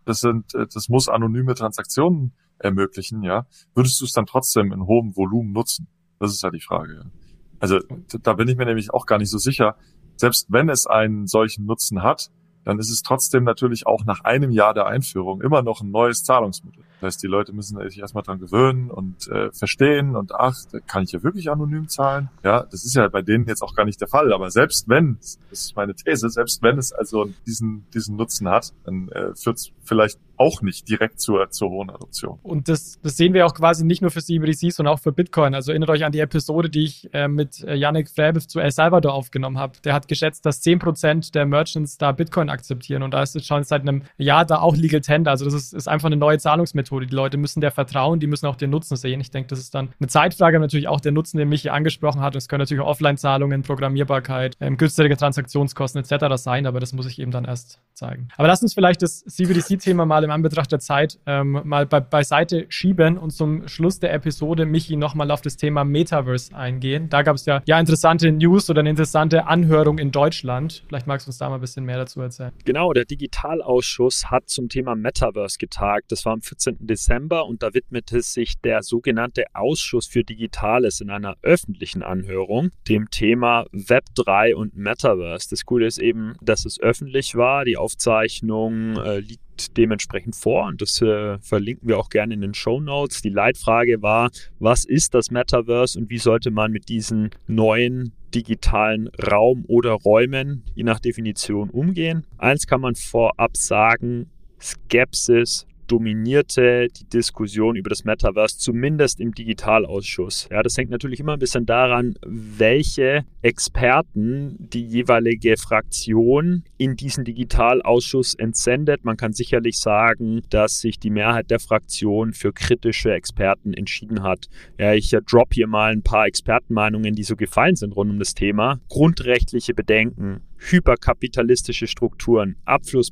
[0.05, 4.85] das sind, äh, das muss anonyme Transaktionen ermöglichen, ja, würdest du es dann trotzdem in
[4.85, 5.87] hohem Volumen nutzen?
[6.19, 6.93] Das ist ja die Frage.
[6.93, 7.20] Ja.
[7.61, 7.79] Also
[8.23, 9.75] da bin ich mir nämlich auch gar nicht so sicher.
[10.17, 12.31] Selbst wenn es einen solchen Nutzen hat,
[12.65, 16.23] dann ist es trotzdem natürlich auch nach einem Jahr der Einführung immer noch ein neues
[16.23, 16.83] Zahlungsmittel.
[17.01, 21.03] Das heißt, die Leute müssen sich erstmal dran gewöhnen und äh, verstehen und ach, kann
[21.03, 22.29] ich ja wirklich anonym zahlen.
[22.43, 24.31] Ja, das ist ja bei denen jetzt auch gar nicht der Fall.
[24.31, 28.71] Aber selbst wenn, das ist meine These, selbst wenn es also diesen, diesen Nutzen hat,
[28.85, 32.39] dann äh, führt es vielleicht auch nicht direkt zur, zur hohen Adoption.
[32.41, 35.53] Und das, das sehen wir auch quasi nicht nur für CBDC, sondern auch für Bitcoin.
[35.53, 38.71] Also erinnert euch an die Episode, die ich äh, mit äh, Yannick Fräbe zu El
[38.71, 39.73] Salvador aufgenommen habe.
[39.83, 43.03] Der hat geschätzt, dass 10% der Merchants da Bitcoin akzeptieren.
[43.03, 45.31] Und da ist es schon seit einem Jahr da auch Legal Tender.
[45.31, 46.90] Also das ist, ist einfach eine neue Zahlungsmethode.
[46.99, 49.21] Die Leute müssen der vertrauen, die müssen auch den Nutzen sehen.
[49.21, 52.35] Ich denke, das ist dann eine Zeitfrage, natürlich auch der Nutzen, den Michi angesprochen hat.
[52.35, 56.35] Und es können natürlich Offline-Zahlungen, Programmierbarkeit, ähm, günstige Transaktionskosten etc.
[56.35, 58.27] sein, aber das muss ich eben dann erst zeigen.
[58.37, 62.65] Aber lass uns vielleicht das CBDC-Thema mal im Anbetracht der Zeit ähm, mal be beiseite
[62.69, 67.09] schieben und zum Schluss der Episode Michi nochmal auf das Thema Metaverse eingehen.
[67.09, 70.83] Da gab es ja, ja interessante News oder eine interessante Anhörung in Deutschland.
[70.87, 72.51] Vielleicht magst du uns da mal ein bisschen mehr dazu erzählen.
[72.65, 76.11] Genau, der Digitalausschuss hat zum Thema Metaverse getagt.
[76.11, 76.80] Das war am 14.
[76.87, 83.09] Dezember und da widmete sich der sogenannte Ausschuss für Digitales in einer öffentlichen Anhörung dem
[83.09, 85.49] Thema Web3 und Metaverse.
[85.49, 87.65] Das Coole ist eben, dass es öffentlich war.
[87.65, 92.53] Die Aufzeichnung äh, liegt dementsprechend vor und das äh, verlinken wir auch gerne in den
[92.53, 93.21] Show Notes.
[93.21, 99.09] Die Leitfrage war, was ist das Metaverse und wie sollte man mit diesen neuen digitalen
[99.29, 102.25] Raum oder Räumen, je nach Definition, umgehen?
[102.37, 104.29] Eins kann man vorab sagen,
[104.59, 110.47] Skepsis dominierte die Diskussion über das Metaverse, zumindest im Digitalausschuss.
[110.49, 117.25] Ja, das hängt natürlich immer ein bisschen daran, welche Experten die jeweilige Fraktion in diesen
[117.25, 119.03] Digitalausschuss entsendet.
[119.03, 124.47] Man kann sicherlich sagen, dass sich die Mehrheit der Fraktion für kritische Experten entschieden hat.
[124.77, 128.33] Ja, ich drop hier mal ein paar Expertenmeinungen, die so gefallen sind rund um das
[128.33, 128.79] Thema.
[128.87, 133.11] Grundrechtliche Bedenken, hyperkapitalistische Strukturen, Abfluss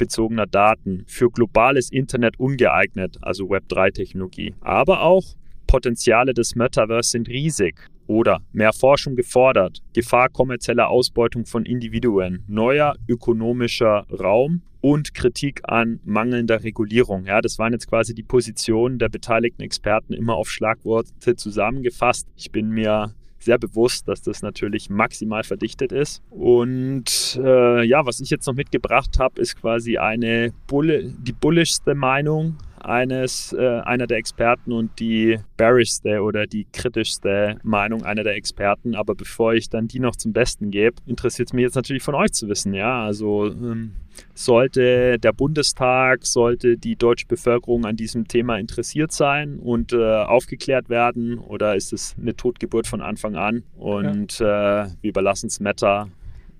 [0.00, 4.54] personenbezogener Daten, für globales Internet ungeeignet, also Web3-Technologie.
[4.60, 5.24] Aber auch
[5.66, 7.76] Potenziale des Metaverse sind riesig.
[8.06, 16.00] Oder mehr Forschung gefordert, Gefahr kommerzieller Ausbeutung von Individuen, neuer ökonomischer Raum und Kritik an
[16.04, 17.26] mangelnder Regulierung.
[17.26, 22.26] Ja, das waren jetzt quasi die Positionen der beteiligten Experten immer auf Schlagworte zusammengefasst.
[22.34, 26.22] Ich bin mir sehr bewusst, dass das natürlich maximal verdichtet ist.
[26.30, 31.94] Und äh, ja, was ich jetzt noch mitgebracht habe, ist quasi eine Bulle, die bullischste
[31.94, 38.34] Meinung eines äh, einer der Experten und die bearischste oder die kritischste Meinung einer der
[38.34, 38.94] Experten.
[38.94, 42.14] Aber bevor ich dann die noch zum Besten gebe, interessiert es mich jetzt natürlich von
[42.14, 42.74] euch zu wissen.
[42.74, 43.92] Ja, also ähm,
[44.34, 50.88] sollte der Bundestag, sollte die deutsche Bevölkerung an diesem Thema interessiert sein und äh, aufgeklärt
[50.88, 54.84] werden oder ist es eine Totgeburt von Anfang an und ja.
[54.84, 56.08] äh, wir überlassen es Meta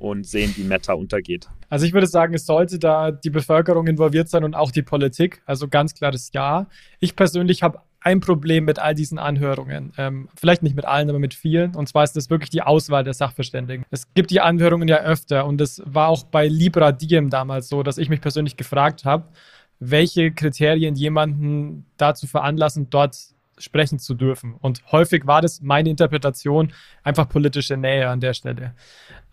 [0.00, 1.48] und sehen, wie Meta untergeht?
[1.68, 5.42] Also ich würde sagen, es sollte da die Bevölkerung involviert sein und auch die Politik.
[5.46, 6.66] Also ganz klares Ja.
[6.98, 9.92] Ich persönlich habe ein Problem mit all diesen Anhörungen.
[9.98, 11.76] Ähm, vielleicht nicht mit allen, aber mit vielen.
[11.76, 13.84] Und zwar ist das wirklich die Auswahl der Sachverständigen.
[13.90, 17.82] Es gibt die Anhörungen ja öfter und es war auch bei Libra Diem damals so,
[17.82, 19.24] dass ich mich persönlich gefragt habe,
[19.80, 23.16] welche Kriterien jemanden dazu veranlassen, dort
[23.60, 24.54] sprechen zu dürfen.
[24.54, 28.74] Und häufig war das meine Interpretation einfach politische Nähe an der Stelle.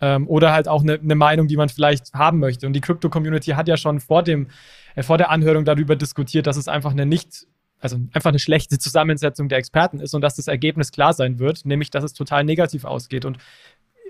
[0.00, 2.66] Ähm, oder halt auch eine, eine, Meinung, die man vielleicht haben möchte.
[2.66, 4.48] Und die Crypto-Community hat ja schon vor, dem,
[4.94, 7.46] äh, vor der Anhörung darüber diskutiert, dass es einfach eine nicht
[7.80, 11.64] also einfach eine schlechte Zusammensetzung der Experten ist und dass das Ergebnis klar sein wird,
[11.64, 13.24] nämlich dass es total negativ ausgeht.
[13.24, 13.38] Und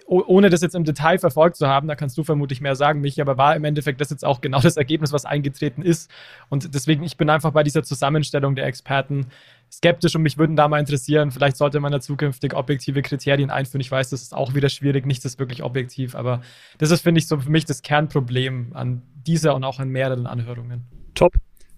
[0.06, 3.20] ohne das jetzt im Detail verfolgt zu haben, da kannst du vermutlich mehr sagen, mich,
[3.20, 6.10] aber war im Endeffekt das jetzt auch genau das Ergebnis, was eingetreten ist.
[6.48, 9.26] Und deswegen, ich bin einfach bei dieser Zusammenstellung der Experten
[9.70, 13.80] skeptisch und mich würden da mal interessieren, vielleicht sollte man da zukünftig objektive Kriterien einführen.
[13.80, 16.40] Ich weiß, das ist auch wieder schwierig, nichts ist wirklich objektiv, aber
[16.78, 20.26] das ist, finde ich, so für mich das Kernproblem an dieser und auch an mehreren
[20.26, 20.86] Anhörungen.
[21.14, 21.32] Top.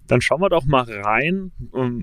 [0.07, 1.53] Dann schauen wir doch mal rein,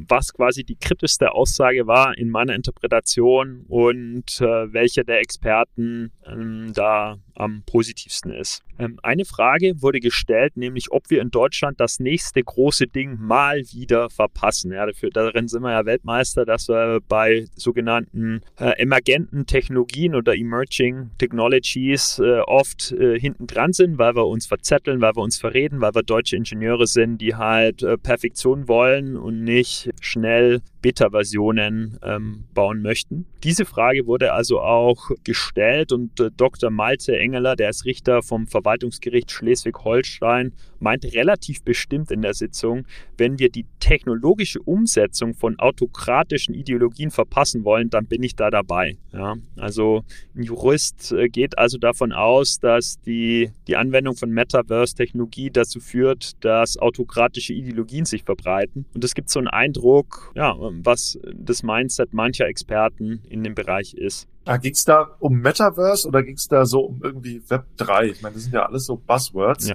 [0.09, 6.73] was quasi die kritischste Aussage war in meiner Interpretation und äh, welche der Experten ähm,
[6.75, 8.63] da am positivsten ist.
[8.79, 13.63] Ähm, eine Frage wurde gestellt, nämlich ob wir in Deutschland das nächste große Ding mal
[13.73, 14.73] wieder verpassen.
[14.73, 20.35] Ja, dafür, darin sind wir ja Weltmeister, dass wir bei sogenannten äh, emergenten Technologien oder
[20.35, 25.39] Emerging Technologies äh, oft äh, hinten dran sind, weil wir uns verzetteln, weil wir uns
[25.39, 31.99] verreden, weil wir deutsche Ingenieure sind, die halt äh, Perfektion wollen und nicht schnell Beta-Versionen
[32.03, 33.27] ähm, bauen möchten.
[33.43, 36.71] Diese Frage wurde also auch gestellt und äh, Dr.
[36.71, 43.39] Malte Engeler, der ist Richter vom Verwaltungsgericht Schleswig-Holstein, meinte relativ bestimmt in der Sitzung, wenn
[43.39, 48.99] wir die technologische Umsetzung von autokratischen Ideologien verpassen wollen, dann bin ich da dabei.
[49.13, 50.05] Ja, also
[50.37, 56.45] ein Jurist äh, geht also davon aus, dass die, die Anwendung von Metaverse-Technologie dazu führt,
[56.45, 58.85] dass autokratische Ideologien sich verbreiten.
[58.95, 63.95] Und es gibt so einen Eindruck, ja, was das Mindset mancher Experten in dem Bereich
[63.95, 64.29] ist.
[64.45, 68.07] Ah, ging es da um Metaverse oder ging es da so um irgendwie Web 3?
[68.07, 69.69] Ich meine, das sind ja alles so Buzzwords.
[69.69, 69.75] Ja.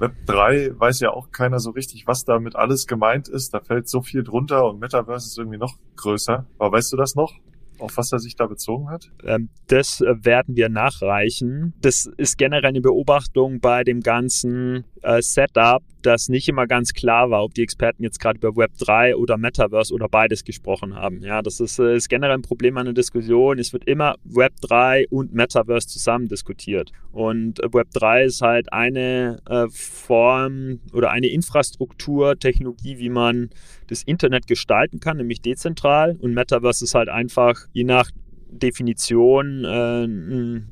[0.00, 3.52] Web 3 weiß ja auch keiner so richtig, was damit alles gemeint ist.
[3.52, 6.46] Da fällt so viel drunter und Metaverse ist irgendwie noch größer.
[6.58, 7.34] Aber weißt du das noch?
[7.80, 9.10] auf was er sich da bezogen hat?
[9.24, 11.72] Ähm, das äh, werden wir nachreichen.
[11.80, 17.30] Das ist generell eine Beobachtung bei dem ganzen äh, Setup, dass nicht immer ganz klar
[17.30, 21.22] war, ob die Experten jetzt gerade über Web 3 oder Metaverse oder beides gesprochen haben.
[21.22, 23.58] Ja, das ist, äh, ist generell ein Problem an der Diskussion.
[23.58, 26.92] Es wird immer Web 3 und Metaverse zusammen diskutiert.
[27.12, 33.50] Und Web 3 ist halt eine äh, Form oder eine Infrastruktur, Technologie, wie man
[33.88, 36.16] das Internet gestalten kann, nämlich dezentral.
[36.20, 38.10] Und Metaverse ist halt einfach je nach
[38.50, 40.06] Definition äh,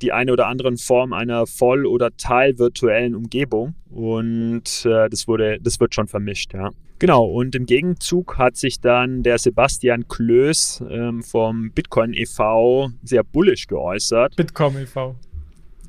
[0.01, 3.75] die eine oder andere Form einer voll- oder teilvirtuellen Umgebung.
[3.91, 6.71] Und äh, das, wurde, das wird schon vermischt, ja.
[7.01, 12.91] Genau, und im Gegenzug hat sich dann der Sebastian Klöß ähm, vom Bitcoin e.V.
[13.05, 14.35] sehr bullisch geäußert.
[14.35, 15.15] Bitcoin e.V.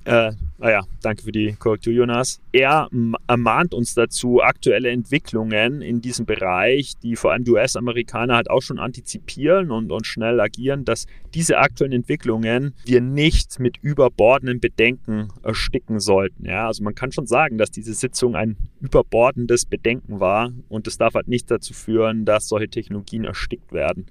[0.09, 2.41] Äh, naja, danke für die Korrektur, Jonas.
[2.51, 2.89] Er
[3.27, 8.61] ermahnt uns dazu, aktuelle Entwicklungen in diesem Bereich, die vor allem die US-Amerikaner halt auch
[8.63, 11.05] schon antizipieren und, und schnell agieren, dass
[11.35, 16.43] diese aktuellen Entwicklungen wir nicht mit überbordenden Bedenken ersticken sollten.
[16.45, 20.97] Ja, also man kann schon sagen, dass diese Sitzung ein überbordendes Bedenken war und es
[20.97, 24.07] darf halt nicht dazu führen, dass solche Technologien erstickt werden.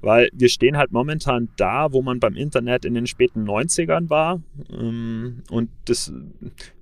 [0.00, 4.40] Weil wir stehen halt momentan da, wo man beim Internet in den späten 90ern war.
[4.70, 6.12] Ähm, und das,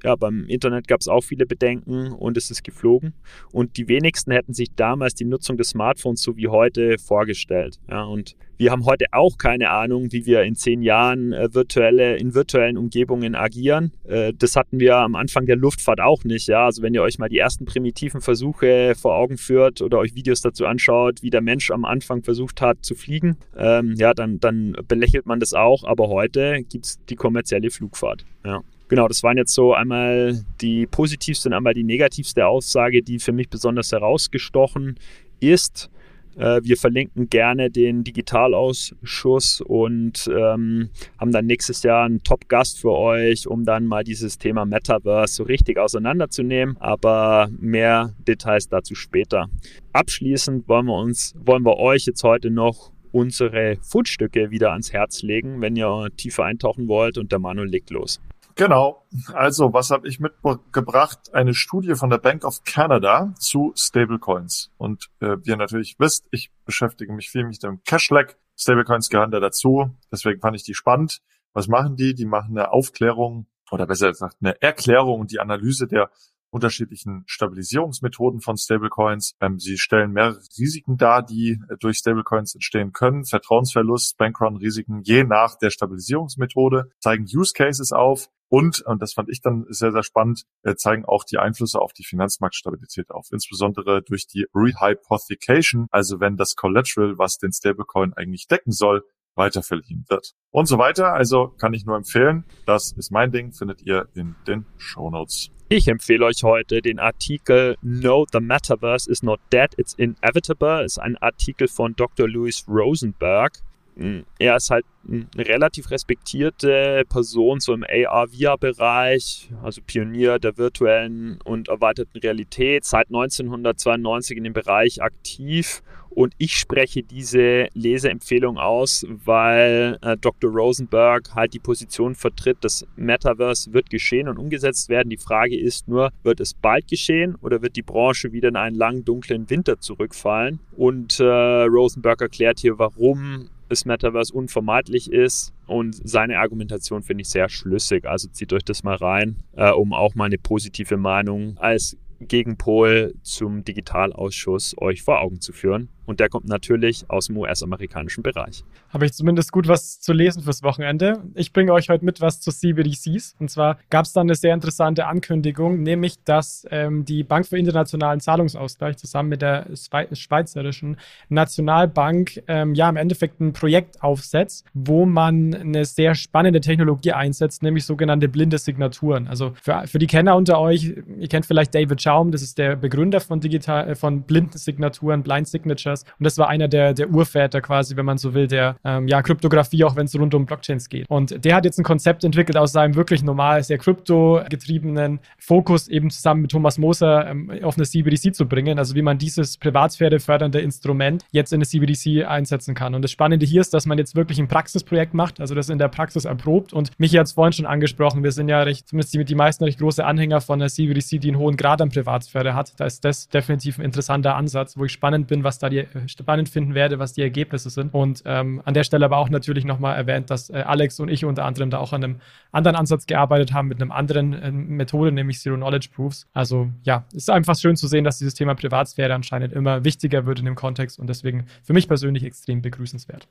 [0.02, 3.14] ja, beim Internet gab es auch viele Bedenken und es ist geflogen.
[3.52, 7.78] Und die wenigsten hätten sich damals die Nutzung des Smartphones so wie heute vorgestellt.
[7.88, 12.16] Ja, und wir haben heute auch keine Ahnung, wie wir in zehn Jahren äh, virtuelle,
[12.16, 13.92] in virtuellen Umgebungen agieren.
[14.04, 16.48] Äh, das hatten wir am Anfang der Luftfahrt auch nicht.
[16.48, 16.66] Ja?
[16.66, 20.40] Also wenn ihr euch mal die ersten primitiven Versuche vor Augen führt oder euch Videos
[20.40, 24.76] dazu anschaut, wie der Mensch am Anfang versucht hat zu fliegen, ähm, ja, dann, dann
[24.88, 25.84] belächelt man das auch.
[25.84, 28.24] Aber heute gibt es die kommerzielle Flugfahrt.
[28.44, 28.62] Ja.
[28.88, 33.32] Genau, das waren jetzt so einmal die positivste und einmal die negativste Aussage, die für
[33.32, 34.96] mich besonders herausgestochen
[35.40, 35.90] ist.
[36.36, 42.92] Äh, wir verlinken gerne den Digitalausschuss und ähm, haben dann nächstes Jahr einen Top-Gast für
[42.92, 46.76] euch, um dann mal dieses Thema Metaverse so richtig auseinanderzunehmen.
[46.78, 49.48] Aber mehr Details dazu später.
[49.92, 55.22] Abschließend wollen wir uns, wollen wir euch jetzt heute noch unsere Fundstücke wieder ans Herz
[55.22, 58.20] legen, wenn ihr tiefer eintauchen wollt und der Manuel legt los.
[58.56, 59.06] Genau.
[59.34, 61.34] Also, was habe ich mitgebracht?
[61.34, 64.72] Eine Studie von der Bank of Canada zu Stablecoins.
[64.78, 68.38] Und äh, wie ihr natürlich wisst, ich beschäftige mich viel mit dem Cashlack.
[68.56, 69.90] Stablecoins gehören da dazu.
[70.10, 71.20] Deswegen fand ich die spannend.
[71.52, 72.14] Was machen die?
[72.14, 76.10] Die machen eine Aufklärung oder besser gesagt eine Erklärung und die Analyse der
[76.48, 79.34] unterschiedlichen Stabilisierungsmethoden von Stablecoins.
[79.42, 83.26] Ähm, sie stellen mehrere Risiken dar, die äh, durch Stablecoins entstehen können.
[83.26, 89.40] Vertrauensverlust, Bankrun-Risiken je nach der Stabilisierungsmethode, zeigen Use Cases auf und, und das fand ich
[89.40, 94.26] dann sehr, sehr spannend, äh, zeigen auch die Einflüsse auf die Finanzmarktstabilität auf, insbesondere durch
[94.26, 99.02] die Rehypothecation, also wenn das Collateral, was den Stablecoin eigentlich decken soll,
[99.36, 100.32] weiterverliehen wird.
[100.50, 101.12] Und so weiter.
[101.12, 102.44] Also kann ich nur empfehlen.
[102.64, 105.50] Das ist mein Ding, findet ihr in den Show Notes.
[105.68, 110.84] Ich empfehle euch heute den Artikel No, the Metaverse is not dead, it's inevitable.
[110.84, 112.28] Ist ein Artikel von Dr.
[112.28, 113.52] Louis Rosenberg.
[113.96, 121.38] Hm, er ist halt eine relativ respektierte Person so im AR-VR-Bereich, also Pionier der virtuellen
[121.44, 125.82] und erweiterten Realität, seit 1992 in dem Bereich aktiv.
[126.10, 130.50] Und ich spreche diese Leseempfehlung aus, weil äh, Dr.
[130.50, 135.10] Rosenberg halt die Position vertritt, das Metaverse wird geschehen und umgesetzt werden.
[135.10, 138.76] Die Frage ist nur, wird es bald geschehen oder wird die Branche wieder in einen
[138.76, 140.60] langen, dunklen Winter zurückfallen?
[140.74, 147.28] Und äh, Rosenberg erklärt hier, warum das Metaverse unvermeidlich ist und seine Argumentation finde ich
[147.28, 148.06] sehr schlüssig.
[148.06, 153.14] Also zieht euch das mal rein, äh, um auch mal eine positive Meinung als Gegenpol
[153.22, 155.88] zum Digitalausschuss euch vor Augen zu führen.
[156.06, 158.64] Und der kommt natürlich aus dem US-amerikanischen Bereich.
[158.90, 161.22] Habe ich zumindest gut was zu lesen fürs Wochenende.
[161.34, 163.36] Ich bringe euch heute mit was zu CBDCs.
[163.38, 167.58] Und zwar gab es dann eine sehr interessante Ankündigung, nämlich, dass ähm, die Bank für
[167.58, 170.96] internationalen Zahlungsausgleich zusammen mit der Schweizerischen
[171.28, 177.62] Nationalbank ähm, ja im Endeffekt ein Projekt aufsetzt, wo man eine sehr spannende Technologie einsetzt,
[177.62, 179.26] nämlich sogenannte blinde Signaturen.
[179.28, 182.76] Also für, für die Kenner unter euch, ihr kennt vielleicht David Schaum, das ist der
[182.76, 185.95] Begründer von digital, äh, von blinden Signaturen, Blind Signatures.
[186.02, 189.22] Und das war einer der, der Urväter quasi, wenn man so will, der ähm, ja,
[189.22, 191.08] Kryptographie, auch wenn es rund um Blockchains geht.
[191.08, 196.10] Und der hat jetzt ein Konzept entwickelt aus seinem wirklich normal, sehr krypto-getriebenen Fokus eben
[196.10, 198.78] zusammen mit Thomas Moser ähm, auf eine CBDC zu bringen.
[198.78, 202.94] Also wie man dieses Privatsphäre fördernde Instrument jetzt in eine CBDC einsetzen kann.
[202.94, 205.78] Und das Spannende hier ist, dass man jetzt wirklich ein Praxisprojekt macht, also das in
[205.78, 206.72] der Praxis erprobt.
[206.72, 209.64] Und Michi hat es vorhin schon angesprochen, wir sind ja recht, zumindest die, die meisten
[209.64, 212.78] recht große Anhänger von einer CBDC, die einen hohen Grad an Privatsphäre hat.
[212.78, 216.48] Da ist das definitiv ein interessanter Ansatz, wo ich spannend bin, was da die, spannend
[216.48, 217.94] finden werde, was die Ergebnisse sind.
[217.94, 221.24] Und ähm, an der Stelle aber auch natürlich nochmal erwähnt, dass äh, Alex und ich
[221.24, 222.20] unter anderem da auch an einem
[222.52, 226.26] anderen Ansatz gearbeitet haben, mit einem anderen äh, Methode, nämlich Zero Knowledge Proofs.
[226.32, 230.38] Also ja, ist einfach schön zu sehen, dass dieses Thema Privatsphäre anscheinend immer wichtiger wird
[230.38, 233.28] in dem Kontext und deswegen für mich persönlich extrem begrüßenswert.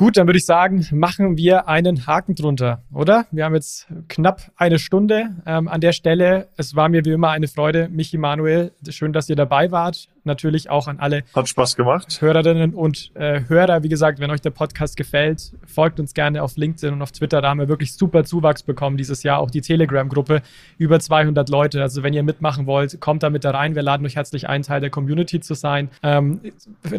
[0.00, 3.26] Gut, dann würde ich sagen, machen wir einen Haken drunter, oder?
[3.32, 6.48] Wir haben jetzt knapp eine Stunde ähm, an der Stelle.
[6.56, 8.72] Es war mir wie immer eine Freude, Michi Manuel.
[8.88, 12.20] Schön, dass ihr dabei wart natürlich auch an alle Hat Spaß gemacht.
[12.20, 13.82] Hörerinnen und äh, Hörer.
[13.82, 17.40] Wie gesagt, wenn euch der Podcast gefällt, folgt uns gerne auf LinkedIn und auf Twitter.
[17.40, 19.38] Da haben wir wirklich super Zuwachs bekommen dieses Jahr.
[19.38, 20.42] Auch die Telegram-Gruppe,
[20.78, 21.82] über 200 Leute.
[21.82, 23.74] Also wenn ihr mitmachen wollt, kommt da mit da rein.
[23.74, 25.88] Wir laden euch herzlich ein, Teil der Community zu sein.
[26.02, 26.40] Ähm,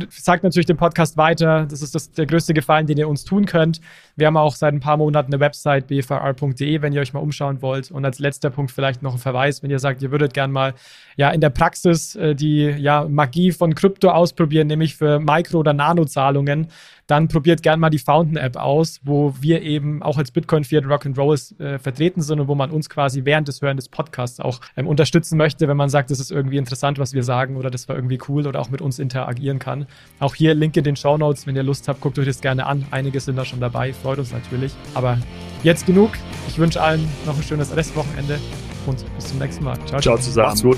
[0.10, 1.66] sagt natürlich den Podcast weiter.
[1.70, 3.82] Das ist das, der größte Gefallen, den ihr uns tun könnt.
[4.16, 7.62] Wir haben auch seit ein paar Monaten eine Website, bvr.de, wenn ihr euch mal umschauen
[7.62, 7.92] wollt.
[7.92, 10.74] Und als letzter Punkt vielleicht noch ein Verweis, wenn ihr sagt, ihr würdet gerne mal
[11.18, 15.74] ja in der Praxis äh, die ja Magie von Krypto ausprobieren, nämlich für Mikro- oder
[15.74, 16.68] Nano-Zahlungen,
[17.06, 21.60] dann probiert gerne mal die Fountain-App aus, wo wir eben auch als Bitcoin Fiat Rock'n'Roll
[21.60, 24.88] äh, vertreten sind und wo man uns quasi während des Hören des Podcasts auch ähm,
[24.88, 27.96] unterstützen möchte, wenn man sagt, das ist irgendwie interessant, was wir sagen oder das war
[27.96, 29.86] irgendwie cool oder auch mit uns interagieren kann.
[30.20, 32.66] Auch hier Link in den Show Notes, wenn ihr Lust habt, guckt euch das gerne
[32.66, 32.86] an.
[32.90, 34.74] Einige sind da schon dabei, freut uns natürlich.
[34.96, 35.18] Aber
[35.64, 36.12] jetzt genug.
[36.48, 38.40] Ich wünsche allen noch ein schönes Restwochenende
[38.88, 39.78] und bis zum nächsten Mal.
[39.86, 40.48] Ciao, ciao zusammen.
[40.48, 40.78] Macht's gut.